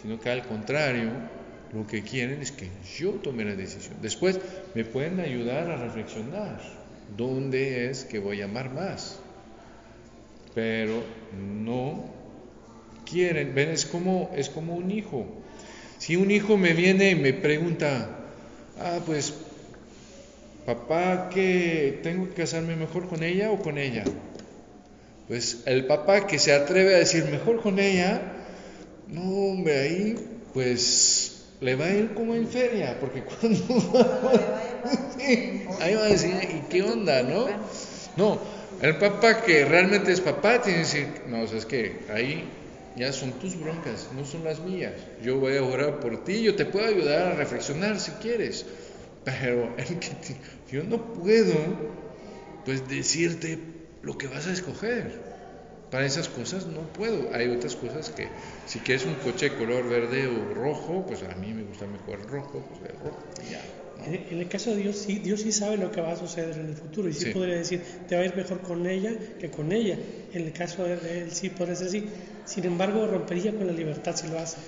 [0.00, 1.10] sino que al contrario,
[1.72, 2.68] lo que quieren es que
[2.98, 3.96] yo tome la decisión.
[4.02, 4.40] Después
[4.74, 6.60] me pueden ayudar a reflexionar
[7.16, 9.20] dónde es que voy a amar más,
[10.54, 11.02] pero
[11.62, 12.04] no
[13.08, 15.26] quieren, ven, es como, es como un hijo.
[15.98, 18.10] Si un hijo me viene y me pregunta,
[18.80, 19.34] ah, pues
[20.66, 24.04] papá, que tengo que casarme mejor con ella o con ella?
[25.28, 28.20] Pues el papá que se atreve a decir mejor con ella,
[29.08, 30.16] no, hombre, ahí
[30.54, 33.58] pues le va a ir como en feria, porque cuando
[35.80, 37.46] ahí va a decir, ¿y qué onda, no?
[38.16, 38.40] No,
[38.80, 42.44] el papá que realmente es papá tiene que decir, no, o sea, es que ahí
[42.96, 44.94] ya son tus broncas, no son las mías.
[45.22, 48.64] Yo voy a orar por ti, yo te puedo ayudar a reflexionar si quieres,
[49.24, 50.10] pero el que
[50.72, 51.54] yo no puedo
[52.64, 53.77] pues decirte
[54.08, 55.38] lo que vas a escoger.
[55.90, 57.34] Para esas cosas no puedo.
[57.34, 58.28] Hay otras cosas que
[58.66, 62.28] si quieres un coche color verde o rojo, pues a mí me gusta mejor el
[62.28, 63.18] rojo, pues el rojo.
[63.50, 63.62] Ya,
[64.06, 66.68] en, el caso de Dios, sí, Dios sí sabe lo que va a suceder en
[66.68, 69.72] el futuro y sí, podría decir, te va a ir mejor con ella que con
[69.72, 69.98] ella.
[70.32, 72.04] En el caso de él sí puede ser así.
[72.44, 74.58] Sin embargo, rompería con la libertad si lo hace.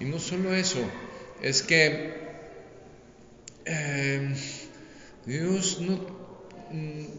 [0.00, 0.80] Y no solo eso,
[1.42, 2.14] es que
[3.64, 4.34] eh,
[5.24, 6.15] Dios no,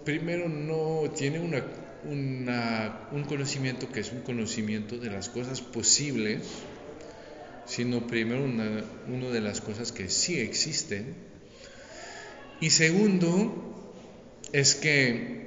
[0.04, 6.42] primero no tiene un conocimiento que es un conocimiento de las cosas posibles,
[7.66, 11.16] sino primero una, una de las cosas que sí existen.
[12.60, 13.94] Y segundo,
[14.54, 15.38] es que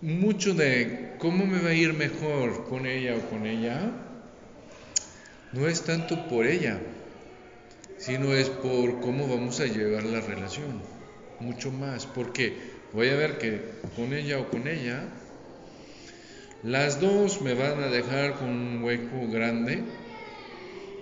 [0.00, 3.90] mucho de cómo me va a ir mejor con ella o con ella,
[5.52, 6.80] no es tanto por ella,
[7.98, 10.82] sino es por cómo vamos a llevar la relación,
[11.40, 13.60] mucho más, porque voy a ver que
[13.96, 15.04] con ella o con ella,
[16.62, 19.82] las dos me van a dejar con un hueco grande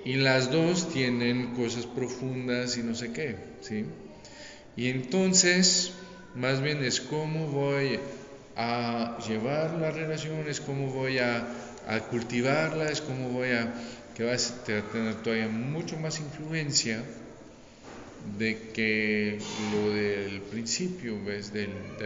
[0.04, 3.84] y las dos tienen cosas profundas y no sé qué, ¿sí?
[4.76, 5.92] Y entonces,
[6.34, 7.98] más bien es cómo voy
[8.56, 11.46] a llevar la relación, es cómo voy a,
[11.86, 13.74] a cultivarla, es cómo voy a
[14.14, 17.02] que va a tener todavía mucho más influencia
[18.24, 21.52] de que lo del principio, ¿ves?
[21.52, 21.96] Del,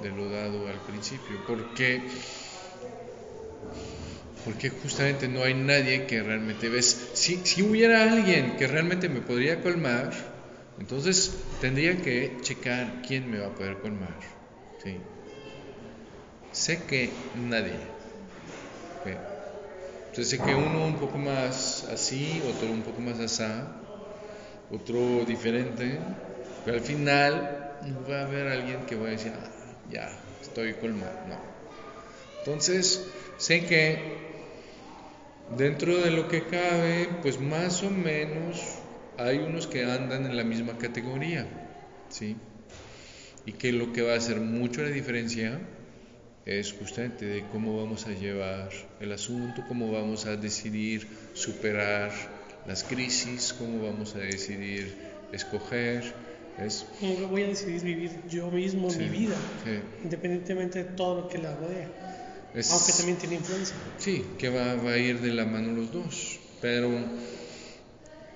[0.00, 1.44] de lo dado al principio.
[1.46, 2.08] Porque,
[4.44, 7.10] porque justamente no hay nadie que realmente ves.
[7.14, 10.12] Si, si hubiera alguien que realmente me podría colmar,
[10.78, 14.18] entonces tendría que checar quién me va a poder colmar.
[14.82, 15.02] ¿sí?
[16.52, 17.80] Sé que nadie.
[20.06, 23.83] Entonces sé que uno un poco más así, otro un poco más asá,
[24.74, 26.00] otro diferente,
[26.64, 29.50] pero al final no va a haber alguien que va a decir, ah,
[29.90, 30.10] ya,
[30.40, 31.38] estoy colmado, no.
[32.38, 34.24] Entonces sé que
[35.56, 38.78] dentro de lo que cabe, pues más o menos
[39.16, 41.46] hay unos que andan en la misma categoría,
[42.08, 42.36] ¿sí?
[43.46, 45.60] Y que lo que va a hacer mucho la diferencia
[46.46, 48.70] es justamente de cómo vamos a llevar
[49.00, 52.12] el asunto, cómo vamos a decidir superar
[52.66, 54.96] las crisis, cómo vamos a decidir
[55.32, 56.14] escoger
[56.56, 56.86] ¿ves?
[57.00, 59.80] Voy a decidir vivir yo mismo Sí, mi vida, sí.
[60.04, 61.88] independientemente de todo lo que la rodea,
[62.54, 63.76] Es- aunque también tiene influencia.
[63.98, 66.88] Sí, que va, va a ir de la mano los dos, pero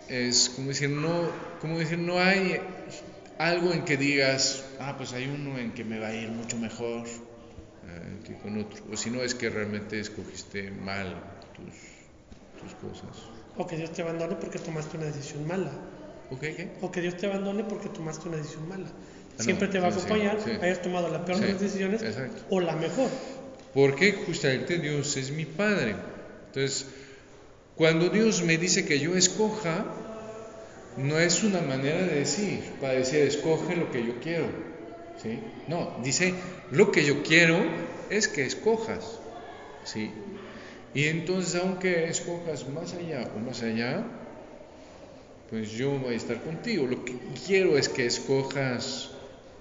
[0.09, 2.61] es como decir, no, como decir, no hay
[3.39, 6.57] algo en que digas, ah, pues hay uno en que me va a ir mucho
[6.59, 11.23] mejor eh, que con otro, o si no es que realmente escogiste mal
[11.55, 11.73] tus
[12.81, 13.25] cosas.
[13.57, 15.71] O que Dios te abandone porque tomaste una decisión mala.
[16.41, 16.71] ¿Qué?
[16.83, 18.87] O que Dios te abandone porque tomaste una decisión mala.
[18.87, 20.51] no, Siempre te va a sí, sí, acompañar, sí.
[20.63, 22.43] hayas tomado la peor de las decisiones exacto.
[22.51, 23.09] o la mejor.
[23.75, 25.95] Porque justamente Dios es mi Padre.
[26.47, 26.87] Entonces,
[27.77, 29.87] cuando Dios me dice que yo escoja,
[30.97, 34.47] no es una manera de decir, para decir, escoge lo que yo quiero.
[35.23, 35.39] ¿sí?
[35.69, 36.35] No, dice,
[36.71, 37.57] lo que yo quiero
[38.11, 39.21] es que escojas.
[39.85, 40.11] ¿sí?
[40.95, 44.05] Y entonces, aunque escojas más allá o más allá,
[45.51, 46.87] pues yo voy a estar contigo.
[46.87, 47.15] Lo que
[47.47, 49.11] quiero es que escojas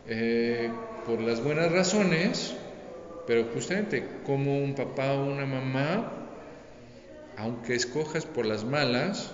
[0.07, 0.71] eh,
[1.05, 2.53] por las buenas razones,
[3.25, 6.11] pero justamente como un papá o una mamá,
[7.37, 9.31] aunque escojas por las malas,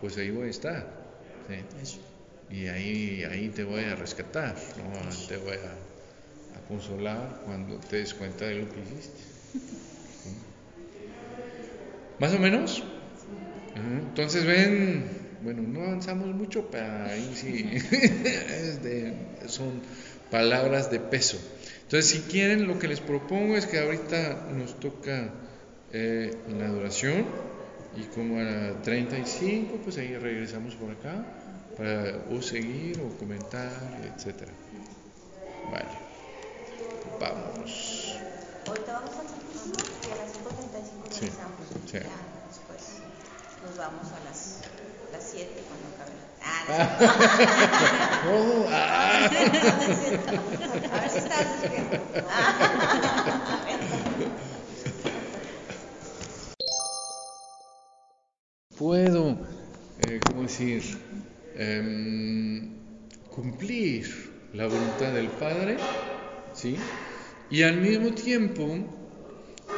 [0.00, 0.86] pues ahí voy a estar.
[1.82, 2.00] ¿sí?
[2.50, 5.26] Y ahí, ahí te voy a rescatar, ¿no?
[5.28, 9.20] te voy a, a consolar cuando te des cuenta de lo que hiciste.
[12.20, 12.84] ¿Más o menos?
[13.74, 17.52] Entonces ven, bueno, no avanzamos mucho, pero ahí sí
[18.82, 19.82] de- son
[20.30, 21.38] palabras de peso.
[21.84, 25.32] Entonces, si quieren, lo que les propongo es que ahorita nos toca
[25.92, 27.26] eh, la adoración
[27.96, 31.26] y como a la 35, pues ahí regresamos por acá
[31.76, 34.52] para o seguir o comentar, etcétera.
[35.64, 35.90] Vale,
[37.18, 38.20] vamos.
[38.66, 39.74] Ahorita vamos al Santísimo
[40.08, 41.68] y a las 5.35 Sí, regresamos.
[41.90, 41.98] sí.
[41.98, 42.10] Ya,
[42.48, 43.02] después
[43.62, 44.60] nos vamos a las,
[45.12, 46.12] las 7 cuando acabe.
[46.42, 46.64] Ah,
[48.70, 49.30] ah.
[49.30, 50.30] no, cierto.
[50.94, 51.96] A ver si estás despierto.
[52.28, 53.66] Ah.
[58.80, 59.36] puedo,
[60.08, 60.82] eh, ¿cómo decir?
[61.54, 62.70] Em,
[63.28, 64.08] cumplir
[64.54, 65.76] la voluntad del Padre,
[66.54, 66.76] ¿sí?
[67.50, 68.66] Y al mismo tiempo,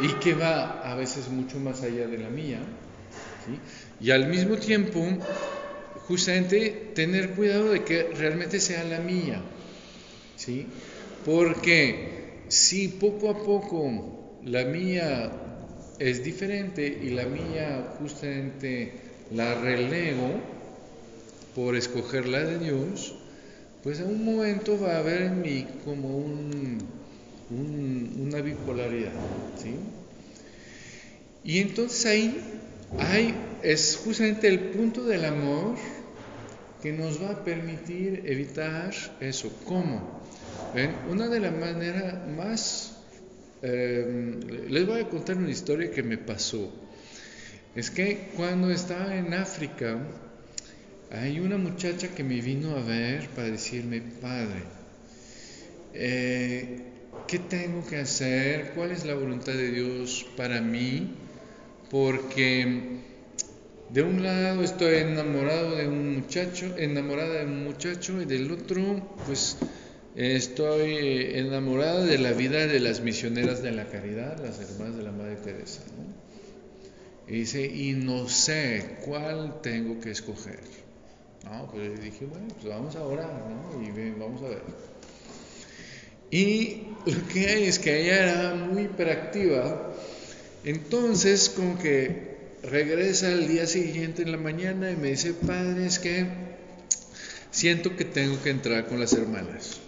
[0.00, 2.60] y que va a veces mucho más allá de la mía,
[3.44, 3.58] ¿sí?
[4.02, 5.06] Y al mismo tiempo,
[6.08, 9.42] justamente tener cuidado de que realmente sea la mía,
[10.36, 10.66] ¿sí?
[11.24, 15.32] Porque si poco a poco la mía
[15.98, 18.92] es diferente y la mía justamente
[19.30, 20.42] la relego
[21.54, 23.14] por escoger la de Dios,
[23.82, 26.78] pues en un momento va a haber en mí como un,
[27.50, 29.14] un- una bipolaridad,
[29.54, 29.80] ¿sí?
[31.44, 32.60] Y entonces ahí
[32.98, 35.76] hay, es justamente el punto del amor
[36.82, 39.52] que nos va a permitir evitar eso.
[39.64, 40.20] ¿Cómo?
[40.74, 40.94] ¿Ven?
[41.08, 42.96] Una de las maneras más...
[43.62, 46.72] eh, les voy a contar una historia que me pasó.
[47.74, 49.98] Es que cuando estaba en África,
[51.10, 54.62] hay una muchacha que me vino a ver para decirme, padre,
[55.94, 56.80] eh,
[57.28, 58.72] ¿qué tengo que hacer?
[58.74, 61.14] ¿Cuál es la voluntad de Dios para mí?
[61.90, 62.98] Porque
[63.92, 68.80] de un lado estoy enamorado de un muchacho, enamorada de un muchacho, y del otro,
[69.26, 69.58] pues
[70.16, 75.12] estoy enamorada de la vida de las misioneras de la caridad, las hermanas de la
[75.12, 75.82] Madre Teresa.
[77.28, 80.60] Y dice, y no sé cuál tengo que escoger.
[81.44, 83.82] No, pues dije, bueno, pues vamos a orar, ¿no?
[83.82, 84.62] Y ve- vamos a ver.
[86.30, 89.92] Y lo que hay es que ella era muy hiperactiva,
[90.64, 92.31] entonces como que
[92.62, 96.26] regresa al día siguiente en la mañana y me dice, padre, es que
[97.50, 99.80] siento que tengo que entrar con las hermanas.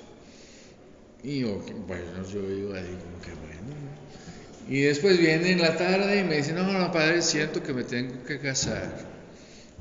[1.22, 3.74] Y yo, bueno, yo digo como que bueno.
[4.68, 4.72] ¿no?
[4.74, 7.84] Y después viene en la tarde y me dice, no, no, padre, siento que me
[7.84, 9.14] tengo que casar.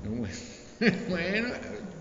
[0.80, 1.48] Bueno, bueno,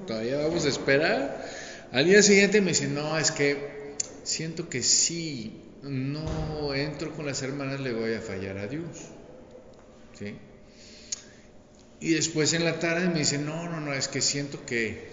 [0.09, 1.47] todavía vamos a esperar.
[1.93, 7.43] Al día siguiente me dice, no, es que siento que si no entro con las
[7.43, 9.11] hermanas le voy a fallar a Dios.
[10.19, 10.35] ¿Sí?
[12.03, 15.07] Y después en la tarde me dice, no, no, no, es que siento que,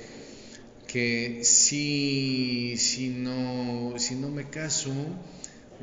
[0.88, 4.92] que si, si, no, si no me caso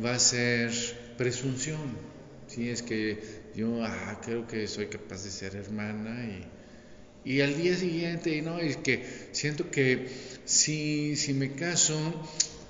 [0.05, 0.73] va a ser
[1.17, 1.97] presunción.
[2.49, 3.21] Sí, es que
[3.55, 6.27] yo ah, creo que soy capaz de ser hermana
[7.25, 10.09] y, y al día siguiente, no, es que siento que
[10.45, 11.97] si, si me caso,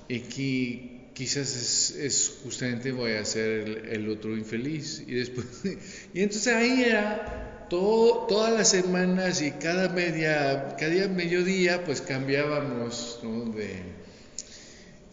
[0.07, 5.03] y que quizás es, es justamente voy a ser el, el otro infeliz.
[5.07, 5.47] Y después,
[6.13, 13.19] y entonces ahí era todas las semanas y cada media, cada día mediodía, pues cambiábamos
[13.55, 13.81] de,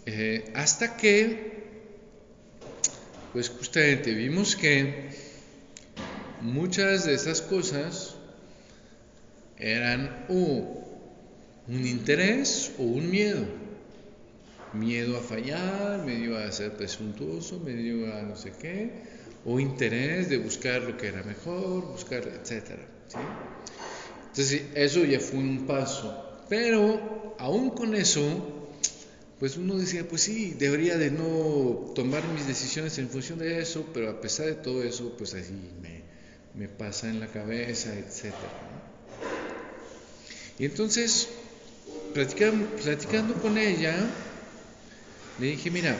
[0.07, 1.55] eh, hasta que,
[3.33, 5.11] pues justamente vimos que
[6.41, 8.15] muchas de esas cosas
[9.59, 10.85] eran o
[11.67, 13.45] un interés o un miedo.
[14.73, 18.91] Miedo a fallar, medio a ser presuntuoso, medio a no sé qué,
[19.45, 22.79] o interés de buscar lo que era mejor, buscar, etc.
[24.29, 26.45] Entonces, eso ya fue un paso.
[26.49, 28.69] Pero, aún con eso,
[29.39, 33.87] pues uno decía, pues sí, debería de no tomar mis decisiones en función de eso,
[33.93, 36.03] pero a pesar de todo eso, pues así me,
[36.55, 38.33] me pasa en la cabeza, etc.
[40.59, 41.29] Y entonces,
[42.13, 43.97] platicando, platicando con ella,
[45.39, 45.97] le dije, mira,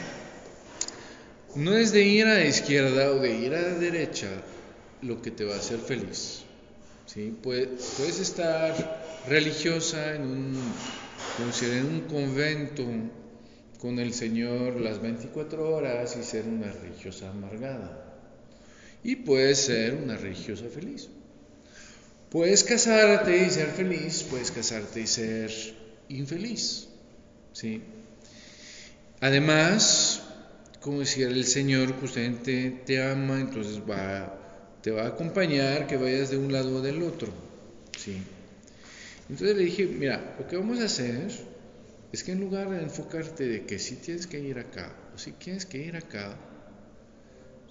[1.55, 4.29] no es de ir a izquierda o de ir a la derecha
[5.01, 6.43] lo que te va a hacer feliz.
[7.05, 7.37] ¿sí?
[7.41, 10.73] Puedes, estar religiosa en un,
[11.61, 12.85] en un convento
[13.79, 18.01] con el Señor las 24 horas y ser una religiosa amargada.
[19.03, 21.09] Y puedes ser una religiosa feliz.
[22.29, 25.51] Puedes casarte y ser feliz, puedes casarte y ser
[26.09, 26.87] infeliz.
[27.53, 27.81] ¿sí?
[29.21, 30.14] Además,
[30.85, 36.29] como decía el Señor, justamente te ama, entonces va, te va a acompañar que vayas
[36.29, 37.33] de un lado o del otro.
[37.97, 38.21] ¿sí?
[39.27, 41.31] Entonces le dije, mira, lo que vamos a hacer
[42.11, 45.31] es que en lugar de enfocarte de que si tienes que ir acá o si
[45.31, 46.37] tienes que ir acá,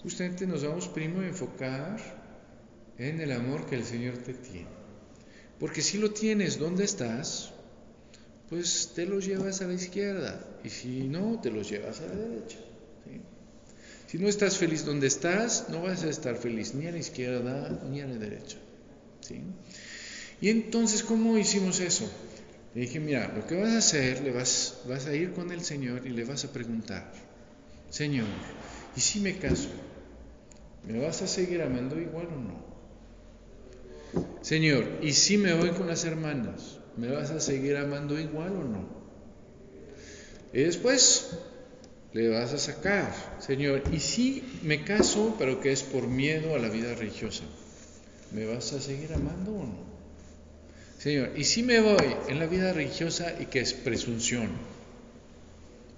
[0.03, 2.01] justamente nos vamos primero a enfocar
[2.99, 4.67] en el amor que el Señor te tiene.
[5.61, 7.53] Porque si lo tienes donde estás,
[8.49, 12.17] pues te lo llevas a la izquierda y si no, te los llevas a la
[12.17, 12.59] derecha.
[14.07, 17.81] Si no estás feliz donde estás, no vas a estar feliz ni a la izquierda
[17.91, 18.59] ni a la derecha.
[20.41, 22.09] Y entonces, ¿cómo hicimos eso?
[22.75, 25.63] Le dije, mira, lo que vas a hacer, le vas, vas a ir con el
[25.63, 27.13] Señor y le vas a preguntar,
[27.91, 28.27] Señor,
[28.97, 29.69] ¿y si me caso?
[30.87, 32.75] ¿Me vas a seguir amando igual o no?
[34.43, 36.79] Señor, ¿y si me voy con las hermanas?
[36.97, 38.89] ¿Me vas a seguir amando igual o no?
[40.53, 41.39] Y después
[42.15, 46.61] le vas a sacar, Señor, ¿y si me caso pero que es por miedo a
[46.61, 47.43] la vida religiosa?
[48.31, 49.95] ¿Me vas a seguir amando o no?
[50.99, 54.49] Señor, ¿y si me voy en la vida religiosa y que es presunción?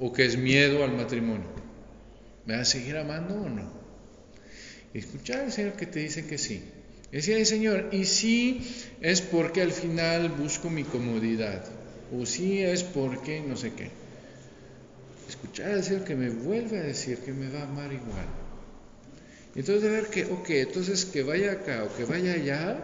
[0.01, 1.49] ¿O que es miedo al matrimonio?
[2.47, 3.87] ¿Me vas a seguir amando o no?
[4.95, 6.63] escuchar al Señor que te dice que sí.
[7.13, 8.63] Decía el Señor, y si
[9.03, 11.63] es porque al final busco mi comodidad,
[12.11, 14.06] o si es porque no sé qué.
[15.43, 18.27] Escuchar al Señor que me vuelve a decir que me va a amar igual.
[19.55, 22.79] Entonces de ver que, ok, entonces que vaya acá o que vaya allá,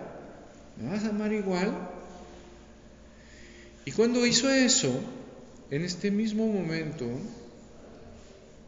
[0.80, 1.90] me vas a amar igual.
[3.84, 5.00] Y cuando hizo eso,
[5.70, 7.06] en este mismo momento,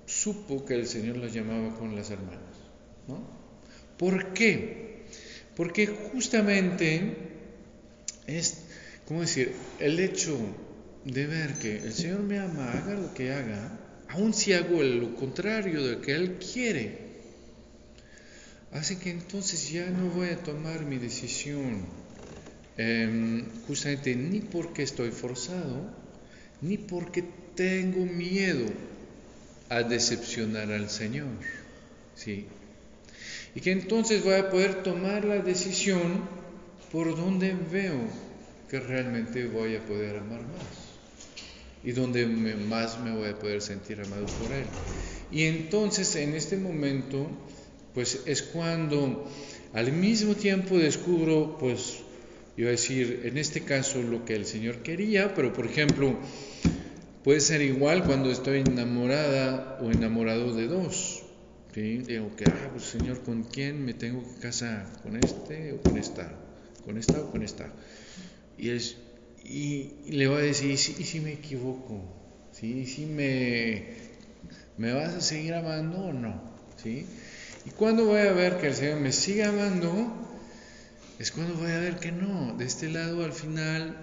[0.07, 2.41] supo que el Señor la llamaba con las hermanas.
[3.07, 3.23] ¿no?
[3.99, 5.05] ¿Por qué?
[5.57, 7.17] Porque justamente
[8.27, 8.59] es,
[9.07, 9.53] ¿cómo decir?
[9.79, 10.37] El hecho
[11.05, 13.79] de ver que el Señor me ama, haga lo que haga,
[14.09, 16.99] aun si hago lo contrario de lo que Él quiere,
[18.73, 21.87] hace que entonces ya no voy a tomar mi decisión
[22.77, 25.91] em, justamente ni porque estoy forzado,
[26.61, 27.25] ni porque
[27.55, 28.67] tengo miedo
[29.69, 31.29] a decepcionar al Señor.
[32.15, 32.47] ¿sí?
[33.55, 36.23] y que entonces voy a poder tomar la decisión
[36.91, 38.09] por donde veo
[38.69, 40.84] que realmente voy a poder amar más
[41.85, 44.67] y donde más me voy a poder sentir amado por Él.
[45.31, 47.29] Y entonces en este momento,
[47.93, 49.29] pues es cuando
[49.73, 51.99] al mismo tiempo descubro, pues,
[52.57, 56.17] iba a decir, en este caso lo que el Señor quería, pero por ejemplo,
[57.25, 61.25] puede ser igual cuando estoy enamorada o enamorado de dos.
[61.75, 64.87] Digo que, ah, pues Señor, ¿con quién me tengo que casar?
[65.03, 66.33] ¿Con este o con esta?
[66.85, 67.73] ¿Con esta o con esta?
[68.57, 68.97] Y, es,
[69.45, 72.03] y, le voy a decir, ¿y si, me equivoco?
[72.53, 72.81] ¿Sí?
[72.81, 73.85] ¿Y si me,
[74.79, 76.41] me vas a seguir amando o no?
[76.83, 77.07] ¿Sí?
[77.67, 79.93] Y cuando voy a ver que el Señor me sigue amando,
[81.19, 82.55] es cuando voy a ver que no.
[82.57, 83.97] De este lado, al final,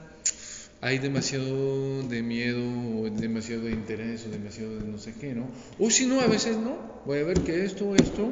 [0.82, 2.62] hay demasiado de miedo,
[3.00, 5.48] o demasiado de interés, o demasiado de no sé qué, ¿no?
[5.78, 8.30] O si no, a veces no, voy a ver que esto esto,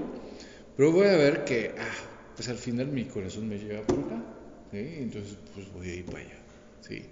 [0.76, 1.94] pero voy a ver que, ah,
[2.36, 4.24] pues al final mi corazón me lleva por acá,
[4.72, 4.78] ¿sí?
[4.78, 6.39] Entonces, pues voy a ir para allá,
[6.88, 7.04] ¿sí?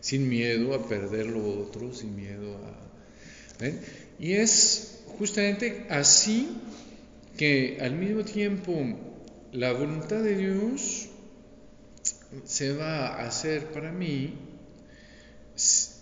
[0.00, 3.60] Sin miedo a perder lo otro, sin miedo a...
[3.60, 3.80] ¿ven?
[4.18, 6.56] Y es justamente así
[7.36, 8.84] que al mismo tiempo
[9.52, 11.08] la voluntad de Dios
[12.44, 14.34] se va a hacer para mí,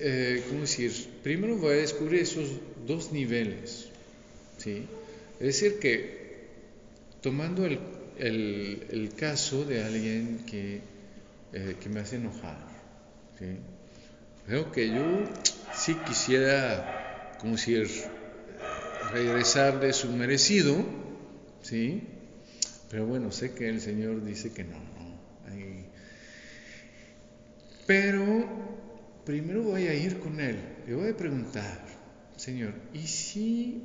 [0.01, 0.93] eh, ¿cómo decir?
[1.23, 2.49] Primero voy a descubrir esos
[2.87, 3.89] dos niveles,
[4.57, 4.87] ¿sí?
[5.39, 6.23] Es decir, que
[7.21, 7.79] tomando el,
[8.19, 10.81] el, caso de alguien que,
[11.53, 12.72] eh, que me hace enojar,
[13.43, 13.59] ¿sí?
[14.47, 15.25] Creo que yo
[15.75, 17.89] sí quisiera, como decir,
[19.13, 20.77] regresar de su merecido,
[21.63, 22.03] ¿sí?
[22.91, 25.03] Pero bueno, sé que el Señor dice que no, no.
[27.87, 28.49] Pero
[29.25, 31.81] primero voy a ir con Él, le voy a preguntar,
[32.37, 33.83] Señor, ¿y si,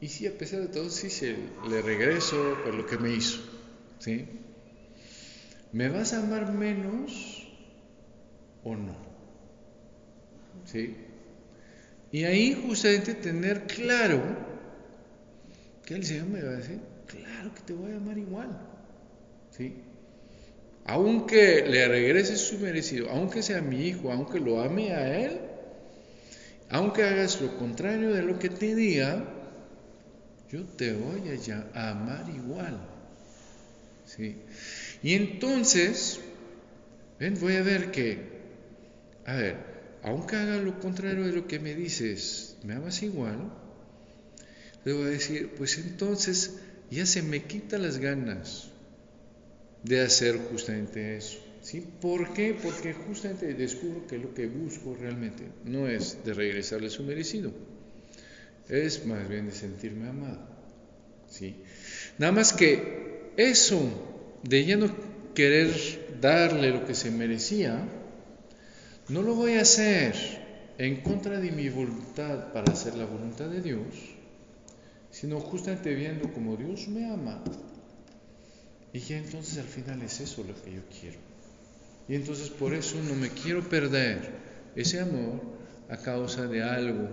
[0.00, 1.36] y si a pesar de todo, si se
[1.68, 3.40] le regreso por lo que me hizo?
[4.00, 4.26] ¿Sí?
[5.72, 7.31] ¿Me vas a amar menos
[8.64, 8.96] o no?
[10.64, 10.96] ¿Sí?
[12.10, 14.20] Y ahí justamente tener claro
[15.84, 18.50] que el Señor me va a decir, claro que te voy a amar igual.
[19.50, 19.74] ¿Sí?
[20.84, 25.40] Aunque le regrese su merecido, aunque sea mi hijo, aunque lo ame a él,
[26.70, 29.24] aunque hagas lo contrario de lo que te diga,
[30.50, 31.22] yo te voy
[31.74, 32.78] a amar igual.
[34.06, 34.36] ¿Sí?
[35.02, 36.20] Y entonces,
[37.18, 38.31] ven, voy a ver que,
[39.24, 39.56] a ver,
[40.02, 43.52] aunque haga lo contrario de lo que me dices, ¿me amas igual?
[44.84, 46.58] Le voy a decir, pues entonces
[46.90, 48.68] ya se me quita las ganas
[49.84, 51.38] de hacer justamente eso.
[51.62, 51.86] ¿Sí?
[52.00, 52.56] ¿Por qué?
[52.60, 57.52] Porque justamente descubro que lo que busco realmente no es de regresarle su merecido,
[58.68, 60.40] es más bien de sentirme amado.
[61.30, 61.54] ¿Sí?
[62.18, 63.80] Nada más que eso
[64.42, 64.92] de ya no
[65.34, 65.70] querer
[66.20, 67.88] darle lo que se merecía,
[69.12, 70.14] no lo voy a hacer
[70.78, 73.84] en contra de mi voluntad para hacer la voluntad de Dios,
[75.10, 77.44] sino justamente viendo como Dios me ama.
[78.92, 81.18] Y ya entonces al final es eso lo que yo quiero.
[82.08, 84.30] Y entonces por eso no me quiero perder
[84.74, 85.40] ese amor
[85.90, 87.08] a causa de algo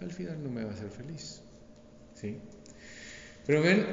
[0.00, 1.40] al final no me va a hacer feliz.
[2.14, 2.38] ¿Sí?
[3.46, 3.86] Pero ven,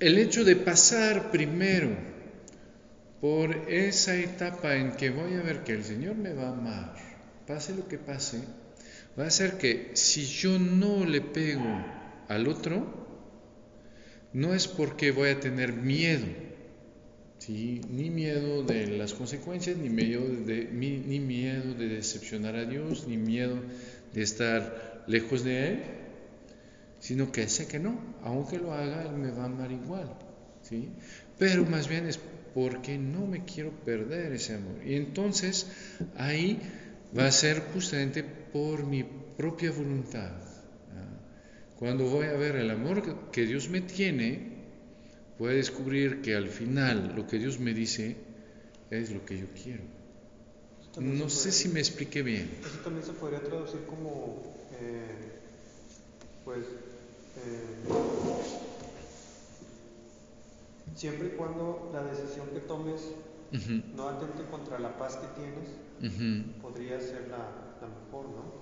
[0.00, 2.09] el hecho de pasar primero
[3.20, 6.94] por esa etapa en que voy a ver que el Señor me va a amar,
[7.46, 8.40] pase lo que pase,
[9.18, 11.84] va a ser que si yo no le pego
[12.28, 12.98] al otro,
[14.32, 16.26] no es porque voy a tener miedo,
[17.38, 17.82] ¿sí?
[17.90, 23.18] ni miedo de las consecuencias, ni miedo de, ni miedo de decepcionar a Dios, ni
[23.18, 23.56] miedo
[24.14, 25.82] de estar lejos de Él,
[27.00, 30.08] sino que sé que no, aunque lo haga, Él me va a amar igual.
[30.62, 30.88] ¿sí?
[31.38, 32.20] Pero más bien es
[32.54, 34.84] porque no me quiero perder ese amor.
[34.84, 35.66] Y entonces
[36.16, 36.60] ahí
[37.16, 39.04] va a ser justamente por mi
[39.36, 40.32] propia voluntad.
[41.78, 44.50] Cuando voy a ver el amor que Dios me tiene,
[45.38, 48.16] voy a descubrir que al final lo que Dios me dice
[48.90, 49.82] es lo que yo quiero.
[50.98, 52.50] No sé si me expliqué bien.
[52.60, 54.42] Eso también se podría traducir como,
[54.78, 55.06] eh,
[56.44, 56.64] pues,
[57.46, 58.59] eh,
[60.94, 63.02] siempre y cuando la decisión que tomes
[63.94, 65.68] no atente contra la paz que tienes,
[66.62, 67.48] podría ser la,
[67.80, 68.60] mejor, ¿no?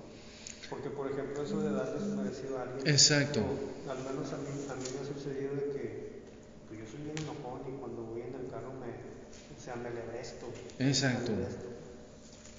[0.70, 3.40] Porque, por ejemplo, eso de darle su merecido a alguien, Exacto.
[3.88, 6.22] al menos a mí, a mí me ha sucedido de que
[6.68, 9.90] pues, yo soy bien enojón y cuando voy en el carro me, o sea, me
[9.90, 10.46] le resto.
[10.78, 11.32] Exacto.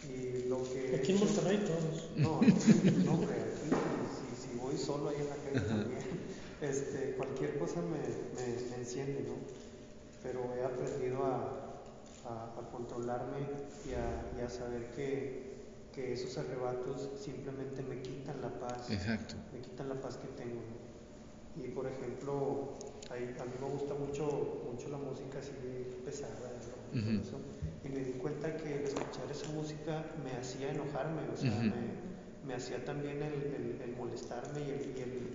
[0.10, 2.10] Y lo que aquí en Monterrey todos.
[2.18, 6.00] No, no, hombre, aquí si, si, voy solo ahí en la calle también,
[6.62, 9.70] este, cualquier cosa me, me, me enciende, ¿no?
[10.22, 11.70] pero he aprendido a,
[12.26, 13.40] a, controlarme
[13.86, 15.58] y a, y a saber que,
[15.94, 18.90] que, esos arrebatos simplemente me quitan la paz.
[18.92, 19.36] Exacto.
[19.54, 20.62] Me quitan la paz que tengo.
[21.56, 22.78] Y por ejemplo,
[23.10, 25.52] a, a mí me gusta mucho, mucho la música así
[26.06, 26.52] pesada
[26.94, 31.52] y Y me di cuenta que el escuchar esa música me hacía enojarme, o sea,
[31.60, 32.09] me,
[32.50, 35.30] me, hacía también el, el, el molestarme y el, y el,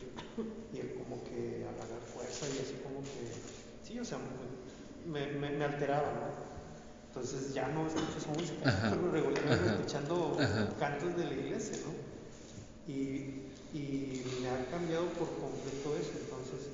[0.73, 3.31] y el, como que agarrar fuerza y así como que,
[3.83, 4.19] sí, o sea,
[5.07, 6.45] me, me, alteraba, ¿no?
[7.09, 10.37] Entonces ya no escucho música, pero regularmente escuchando
[10.79, 12.93] cantos de la iglesia, ¿no?
[12.93, 16.71] Y, y me ha cambiado por completo eso, entonces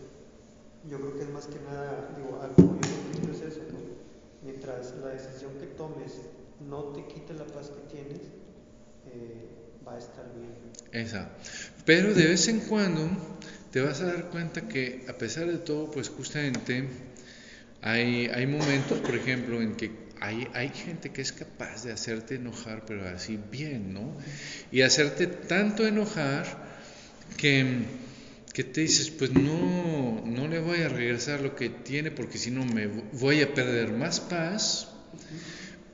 [0.88, 3.78] yo creo que es más que nada, digo, algo como yo es eso, ¿no?
[4.42, 6.20] Mientras la decisión que tomes
[6.68, 8.22] no te quite la paz que tienes,
[9.12, 9.59] eh,
[9.90, 10.54] va a estar bien.
[10.92, 11.28] Esa.
[11.84, 13.10] Pero de vez en cuando
[13.72, 16.88] te vas a dar cuenta que a pesar de todo, pues justamente
[17.82, 22.34] hay, hay momentos, por ejemplo, en que hay, hay, gente que es capaz de hacerte
[22.34, 24.16] enojar, pero así bien, ¿no?
[24.70, 26.44] Y hacerte tanto enojar
[27.38, 27.84] que,
[28.52, 32.50] que te dices, pues no, no le voy a regresar lo que tiene porque si
[32.50, 34.88] no me voy a perder más paz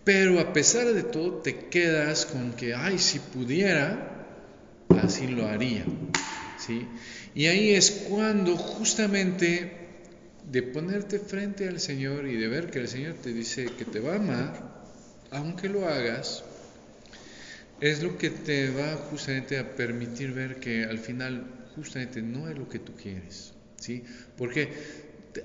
[0.07, 4.25] Pero a pesar de todo te quedas con que, ay, si pudiera,
[5.03, 5.85] así lo haría.
[6.65, 6.87] ¿sí?
[7.35, 9.73] Y ahí es cuando justamente
[10.49, 13.99] de ponerte frente al Señor y de ver que el Señor te dice que te
[13.99, 14.85] va a amar,
[15.33, 16.45] aunque lo hagas,
[17.81, 22.57] es lo que te va justamente a permitir ver que al final justamente no es
[22.57, 24.05] lo que tú quieres, ¿sí?
[24.39, 24.73] Porque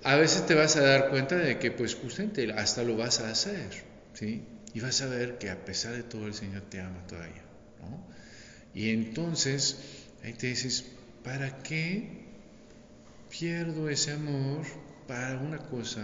[0.03, 3.31] a veces te vas a dar cuenta de que pues justamente hasta lo vas a
[3.31, 3.89] hacer,
[4.21, 7.43] Y vas a ver que a pesar de todo el Señor te ama todavía.
[8.73, 9.77] Y entonces
[10.23, 10.85] ahí te dices,
[11.23, 12.21] ¿para qué
[13.29, 14.65] pierdo ese amor
[15.07, 16.03] para una cosa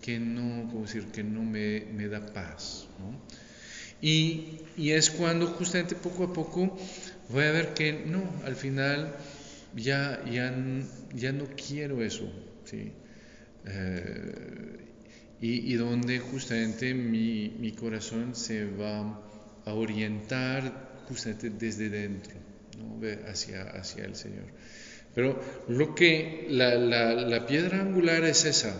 [0.00, 2.86] que no, ¿cómo decir?, que no me, me da paz.
[4.00, 6.78] Y, y, es cuando justamente poco a poco
[7.30, 9.16] voy a ver que no, al final
[9.74, 10.54] ya, ya,
[11.14, 12.30] ya no quiero eso,
[12.64, 12.92] ¿sí?
[13.66, 14.87] Eh,
[15.40, 19.20] y, donde justamente mi, mi, corazón se va
[19.64, 22.34] a orientar justamente desde dentro,
[22.76, 23.00] ¿no?
[23.30, 24.46] hacia, hacia el Señor.
[25.14, 28.74] Pero lo que la, la, la piedra angular es esa,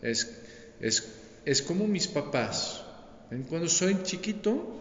[0.00, 0.40] es,
[0.80, 1.08] es,
[1.44, 2.84] es como mis papás,
[3.48, 4.78] cuando soy chiquito,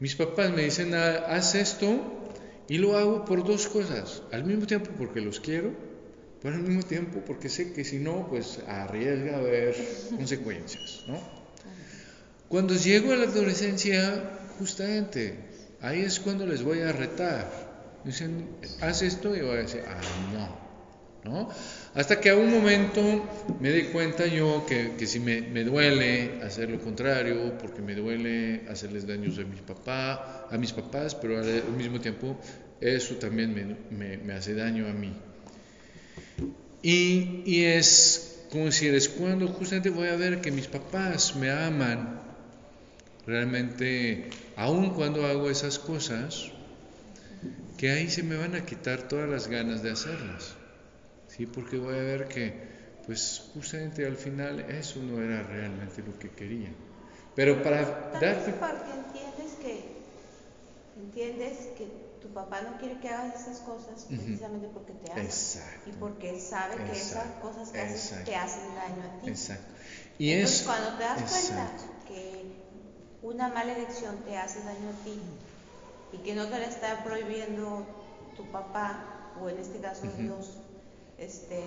[0.00, 2.32] mis papás me dicen, ah, haz esto
[2.68, 4.22] y lo hago por dos cosas.
[4.32, 5.72] Al mismo tiempo porque los quiero,
[6.42, 9.74] pero al mismo tiempo porque sé que si no, pues arriesga a haber
[10.16, 11.04] consecuencias.
[11.06, 11.18] ¿no?
[12.48, 15.36] Cuando llego a la adolescencia, justamente,
[15.80, 17.70] ahí es cuando les voy a retar.
[18.04, 18.48] Dicen,
[18.80, 20.00] haz esto y voy a decir, ah,
[20.32, 20.70] no.
[21.22, 21.50] ¿No?
[21.94, 23.00] Hasta que a un momento
[23.60, 27.94] me di cuenta yo que, que si me, me, duele hacer lo contrario, porque me
[27.94, 32.40] duele hacerles daños a, mis papá, a mis papás, pero al mismo tiempo
[32.80, 35.14] eso también me, me, me hace daño a mí.
[36.82, 41.50] Y, y, es como decir, es cuando justamente voy a ver que mis papás me
[41.50, 42.20] aman,
[43.26, 46.50] realmente, aun cuando hago esas cosas,
[47.76, 50.54] que ahí se me van a quitar todas las ganas de hacerlas.
[51.28, 51.46] ¿Sí?
[51.46, 52.52] Porque voy a ver que,
[53.06, 56.70] pues justamente al final eso no era realmente lo que quería.
[57.36, 58.52] Pero para darte...
[58.52, 59.84] Porque entiendes que,
[60.96, 65.22] entiendes que papá no quiere que hagas esas cosas precisamente porque te ama.
[65.22, 65.90] Exacto.
[65.90, 69.30] Y porque sabe que esas cosas que haces te hacen daño a ti.
[69.30, 69.72] Exacto.
[70.18, 70.66] Y Entonces, es...
[70.66, 71.70] cuando te das cuenta
[72.06, 72.60] que
[73.22, 75.20] una mala elección te hace daño a ti
[76.12, 77.86] y que no te la está prohibiendo
[78.36, 80.02] tu papá, o en este caso.
[80.18, 80.58] Dios,
[81.18, 81.64] este,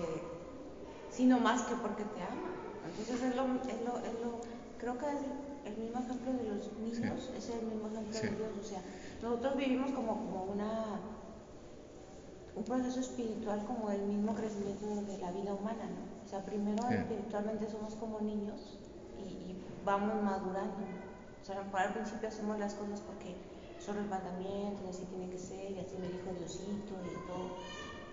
[1.10, 2.50] sino más que porque te ama.
[2.86, 4.40] Entonces es lo, es lo, es lo
[4.78, 5.20] creo que es
[5.64, 8.26] el mismo ejemplo de los niños, es el mismo ejemplo Sí.
[8.28, 8.50] de Dios.
[8.60, 8.80] O sea,
[9.22, 11.00] nosotros vivimos como, como una
[12.56, 16.24] un proceso espiritual como el mismo crecimiento de la vida humana, ¿no?
[16.24, 16.94] O sea, primero Sí.
[16.94, 18.78] espiritualmente somos como niños
[19.18, 20.86] y, y vamos madurando.
[21.42, 23.34] O sea, a lo mejor al principio hacemos las cosas porque
[23.78, 27.50] son los mandamientos, y así tiene que ser, y así me dijo Diosito y todo.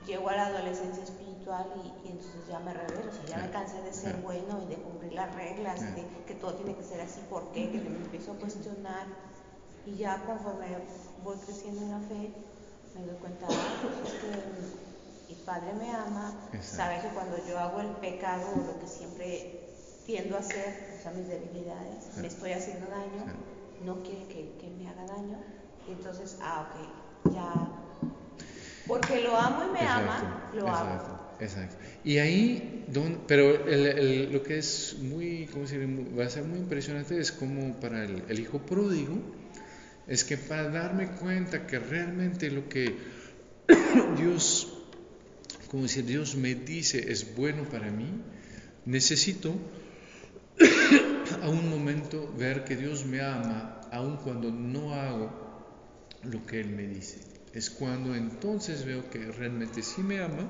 [0.05, 3.51] Llego a la adolescencia espiritual y, y entonces ya me revelo, o sea, ya me
[3.51, 7.01] cansé de ser bueno y de cumplir las reglas, de que todo tiene que ser
[7.01, 7.69] así, ¿por qué?
[7.71, 9.05] Que me empiezo a cuestionar
[9.85, 10.67] y ya conforme
[11.23, 12.31] voy creciendo en la fe,
[12.95, 16.75] me doy cuenta, ah, pues es que mi padre me ama, Exacto.
[16.77, 19.69] sabe que cuando yo hago el pecado, lo que siempre
[20.05, 22.21] tiendo a hacer, o sea, mis debilidades, Sí.
[22.21, 23.85] me estoy haciendo daño, Sí.
[23.85, 25.37] no quiere que, que me haga daño,
[25.87, 27.53] y entonces, ah, ok, ya,
[28.87, 30.89] porque lo amo y me ama, lo hago.
[30.89, 31.75] exacto, exacto.
[32.03, 36.43] Y ahí, don- pero el- el- lo que es muy, ¿cómo se va a ser
[36.43, 39.17] muy impresionante es como para el, el hijo pródigo,
[40.07, 42.97] es que para darme cuenta que realmente lo que
[44.17, 44.67] Dios,
[45.69, 48.09] como decir, Dios me dice es bueno para mí,
[48.85, 49.53] necesito
[51.43, 55.31] a un momento ver que Dios me ama, aun cuando no hago
[56.23, 57.19] lo que Él me dice.
[57.53, 60.49] Es cuando entonces veo que realmente sí me ama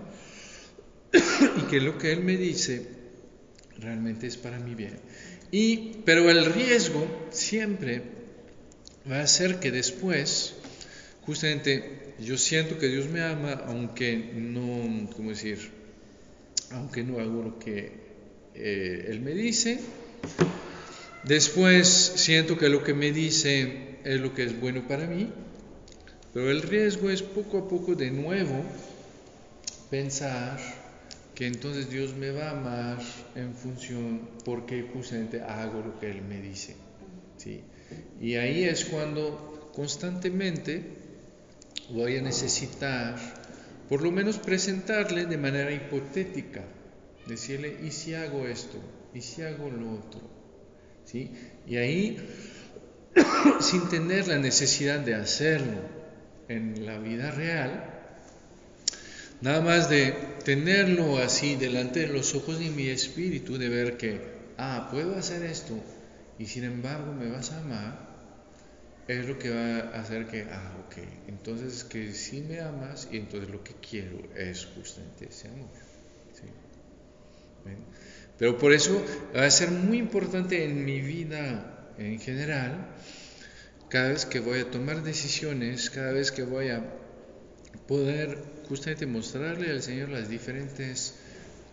[1.11, 2.87] y que lo que Él me dice
[3.79, 4.99] realmente es para mi bien.
[5.51, 8.03] Y, pero el riesgo siempre
[9.09, 10.55] va a ser que después,
[11.23, 15.71] justamente, yo siento que Dios me ama, aunque no, ¿cómo decir?
[16.71, 17.91] Aunque no hago lo que
[18.55, 19.79] eh, Él me dice.
[21.23, 25.31] Después siento que lo que me dice es lo que es bueno para mí,
[26.33, 28.63] pero el riesgo es poco a poco de nuevo
[29.89, 30.57] pensar
[31.35, 32.99] que entonces Dios me va a amar
[33.35, 36.75] en función porque justamente hago lo que Él me dice.
[37.37, 37.61] ¿sí?
[38.21, 40.83] Y ahí es cuando constantemente
[41.89, 43.17] voy a necesitar
[43.89, 46.63] por lo menos presentarle de manera hipotética,
[47.27, 48.77] decirle, ¿y si hago esto?
[49.13, 50.21] ¿Y si hago lo otro?
[51.03, 51.29] ¿sí?
[51.67, 52.17] Y ahí,
[53.59, 56.00] sin tener la necesidad de hacerlo
[56.55, 57.85] en la vida real,
[59.41, 64.21] nada más de tenerlo así delante de los ojos de mi espíritu, de ver que,
[64.57, 65.73] ah, puedo hacer esto,
[66.37, 68.11] y sin embargo me vas a amar,
[69.07, 70.97] es lo que va a hacer que, ah, ok,
[71.27, 75.69] entonces que sí me amas y entonces lo que quiero es justamente ese amor.
[76.33, 76.47] ¿sí?
[78.37, 79.03] Pero por eso
[79.35, 82.87] va a ser muy importante en mi vida en general,
[83.91, 86.81] cada vez que voy a tomar decisiones, cada vez que voy a
[87.89, 88.37] poder
[88.69, 91.15] justamente mostrarle al Señor las diferentes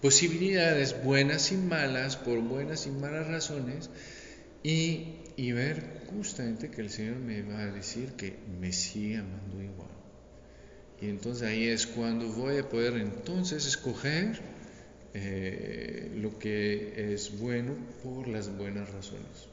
[0.02, 3.88] posibilidades, buenas y malas, por buenas y malas razones,
[4.64, 9.62] y, y ver justamente que el Señor me va a decir que me sigue amando
[9.62, 9.88] igual.
[11.00, 14.40] Y entonces ahí es cuando voy a poder entonces escoger
[15.14, 19.47] eh, lo que es bueno por las buenas razones.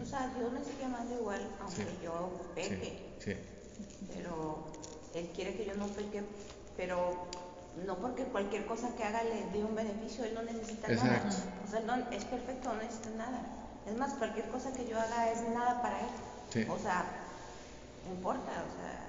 [0.00, 3.14] O sea, Dios me sigue amando igual, aunque yo peque.
[3.18, 3.34] Sí,
[4.14, 4.66] Pero
[5.14, 6.22] Él quiere que yo no peque,
[6.76, 7.26] pero
[7.86, 11.24] no porque cualquier cosa que haga le dé un beneficio, Él no necesita nada.
[11.66, 13.46] O sea, Él no, es perfecto, no necesita nada.
[13.86, 16.66] Es más, cualquier cosa que yo haga es nada para Él.
[16.70, 17.04] O sea,
[18.06, 19.08] no importa, o sea.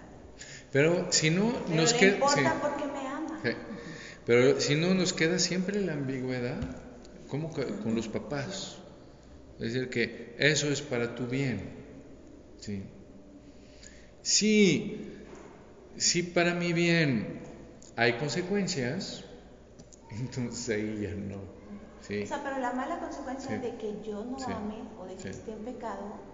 [0.72, 2.14] Pero si no pero nos queda.
[2.14, 3.40] importa porque me ama.
[4.26, 6.58] Pero si no nos queda siempre la ambigüedad,
[7.30, 8.78] como con los papás.
[9.60, 11.70] Es decir, que eso es para tu bien.
[12.60, 12.84] ¿sí?
[14.22, 15.22] Si,
[15.98, 17.42] si para mi bien
[17.96, 19.26] hay consecuencias,
[20.12, 21.42] entonces ahí ya no.
[22.02, 22.24] ¿sí?
[22.24, 25.52] O sea, pero la mala consecuencia de que yo no ame o de que esté
[25.52, 26.34] en pecado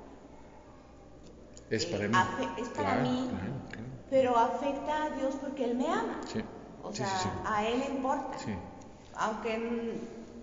[1.69, 2.17] es para eh, mí.
[2.57, 3.29] es para mí,
[4.09, 6.19] pero afecta a Dios porque Él me ama.
[6.81, 7.07] O sea,
[7.45, 8.37] a Él le importa.
[9.15, 9.99] Aunque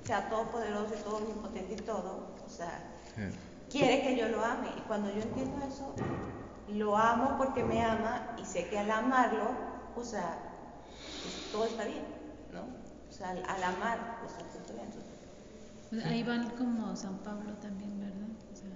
[0.07, 2.83] sea todopoderoso y todo omnipotente y todo, o sea,
[3.71, 4.69] quiere que yo lo ame.
[4.77, 5.95] Y cuando yo entiendo eso,
[6.69, 9.51] lo amo porque me ama y sé que al amarlo,
[9.97, 10.39] o sea,
[11.23, 12.05] pues, todo está bien,
[12.53, 12.63] ¿no?
[13.09, 14.87] O sea, al, al amar, pues está bien.
[15.91, 18.29] Pues ahí van como San Pablo también, ¿verdad?
[18.53, 18.71] O sea,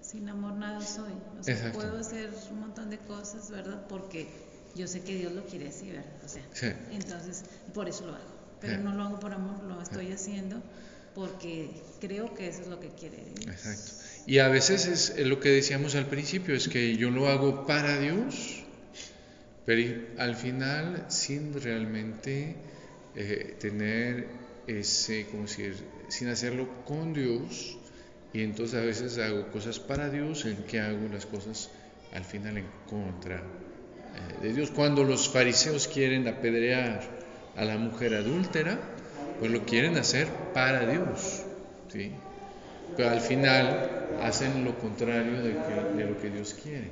[0.00, 1.12] sin amor nada soy.
[1.38, 3.86] O sea, puedo hacer un montón de cosas, ¿verdad?
[3.88, 4.28] Porque
[4.74, 6.06] yo sé que Dios lo quiere así, ¿verdad?
[6.24, 6.42] O sea,
[6.90, 8.35] entonces, por eso lo hago.
[8.60, 10.62] Pero no lo hago por amor, lo estoy haciendo
[11.16, 13.48] porque creo que eso es lo que quiere Dios.
[13.48, 13.92] Exacto.
[14.26, 17.98] Y a veces es lo que decíamos al principio, es que yo lo hago para
[17.98, 18.64] Dios,
[19.64, 22.56] pero al final sin realmente
[23.14, 24.26] eh, tener
[24.66, 25.74] ese, como decir,
[26.08, 27.78] sin hacerlo con Dios,
[28.34, 31.70] y entonces a veces hago cosas para Dios en que hago las cosas
[32.12, 34.70] al final en contra eh, de Dios.
[34.70, 37.25] Cuando los fariseos quieren apedrear
[37.56, 38.78] a la mujer adúltera,
[39.38, 41.42] pues lo quieren hacer para Dios,
[41.92, 42.12] ¿sí?
[42.96, 46.90] Pero al final hacen lo contrario de, que, de lo que Dios quiere.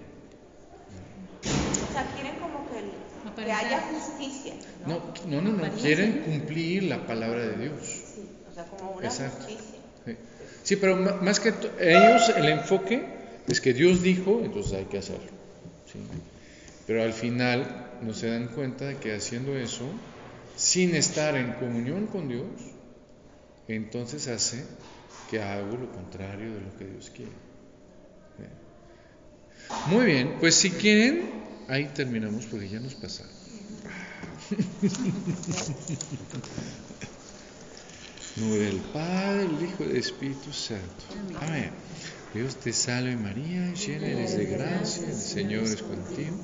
[1.43, 4.55] O sea, quieren como que, que haya justicia.
[4.87, 5.01] ¿no?
[5.29, 7.81] No, no, no, no, quieren cumplir la palabra de Dios.
[7.83, 9.37] Sí, o sea, como una Exacto.
[9.37, 9.79] justicia.
[10.05, 10.17] Sí.
[10.63, 13.07] sí, pero más que ellos, el enfoque
[13.49, 15.31] es que Dios dijo, entonces hay que hacerlo.
[15.91, 15.99] ¿sí?
[16.87, 19.85] Pero al final no se dan cuenta de que haciendo eso,
[20.65, 22.49] sin estar en comunión con Dios,
[23.69, 24.65] entonces hace
[25.31, 27.33] que hago lo contrario de lo que Dios quiere.
[29.87, 31.31] Muy bien, pues si quieren,
[31.69, 33.33] ahí terminamos porque ya nos pasaron.
[38.37, 41.05] nombre del Padre, el Hijo y el Espíritu Santo.
[41.41, 41.71] Amén.
[42.33, 46.37] Dios te salve María, llena eres de gracia, el Señor es contigo.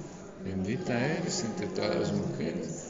[0.44, 2.89] Bendita eres entre todas las mujeres,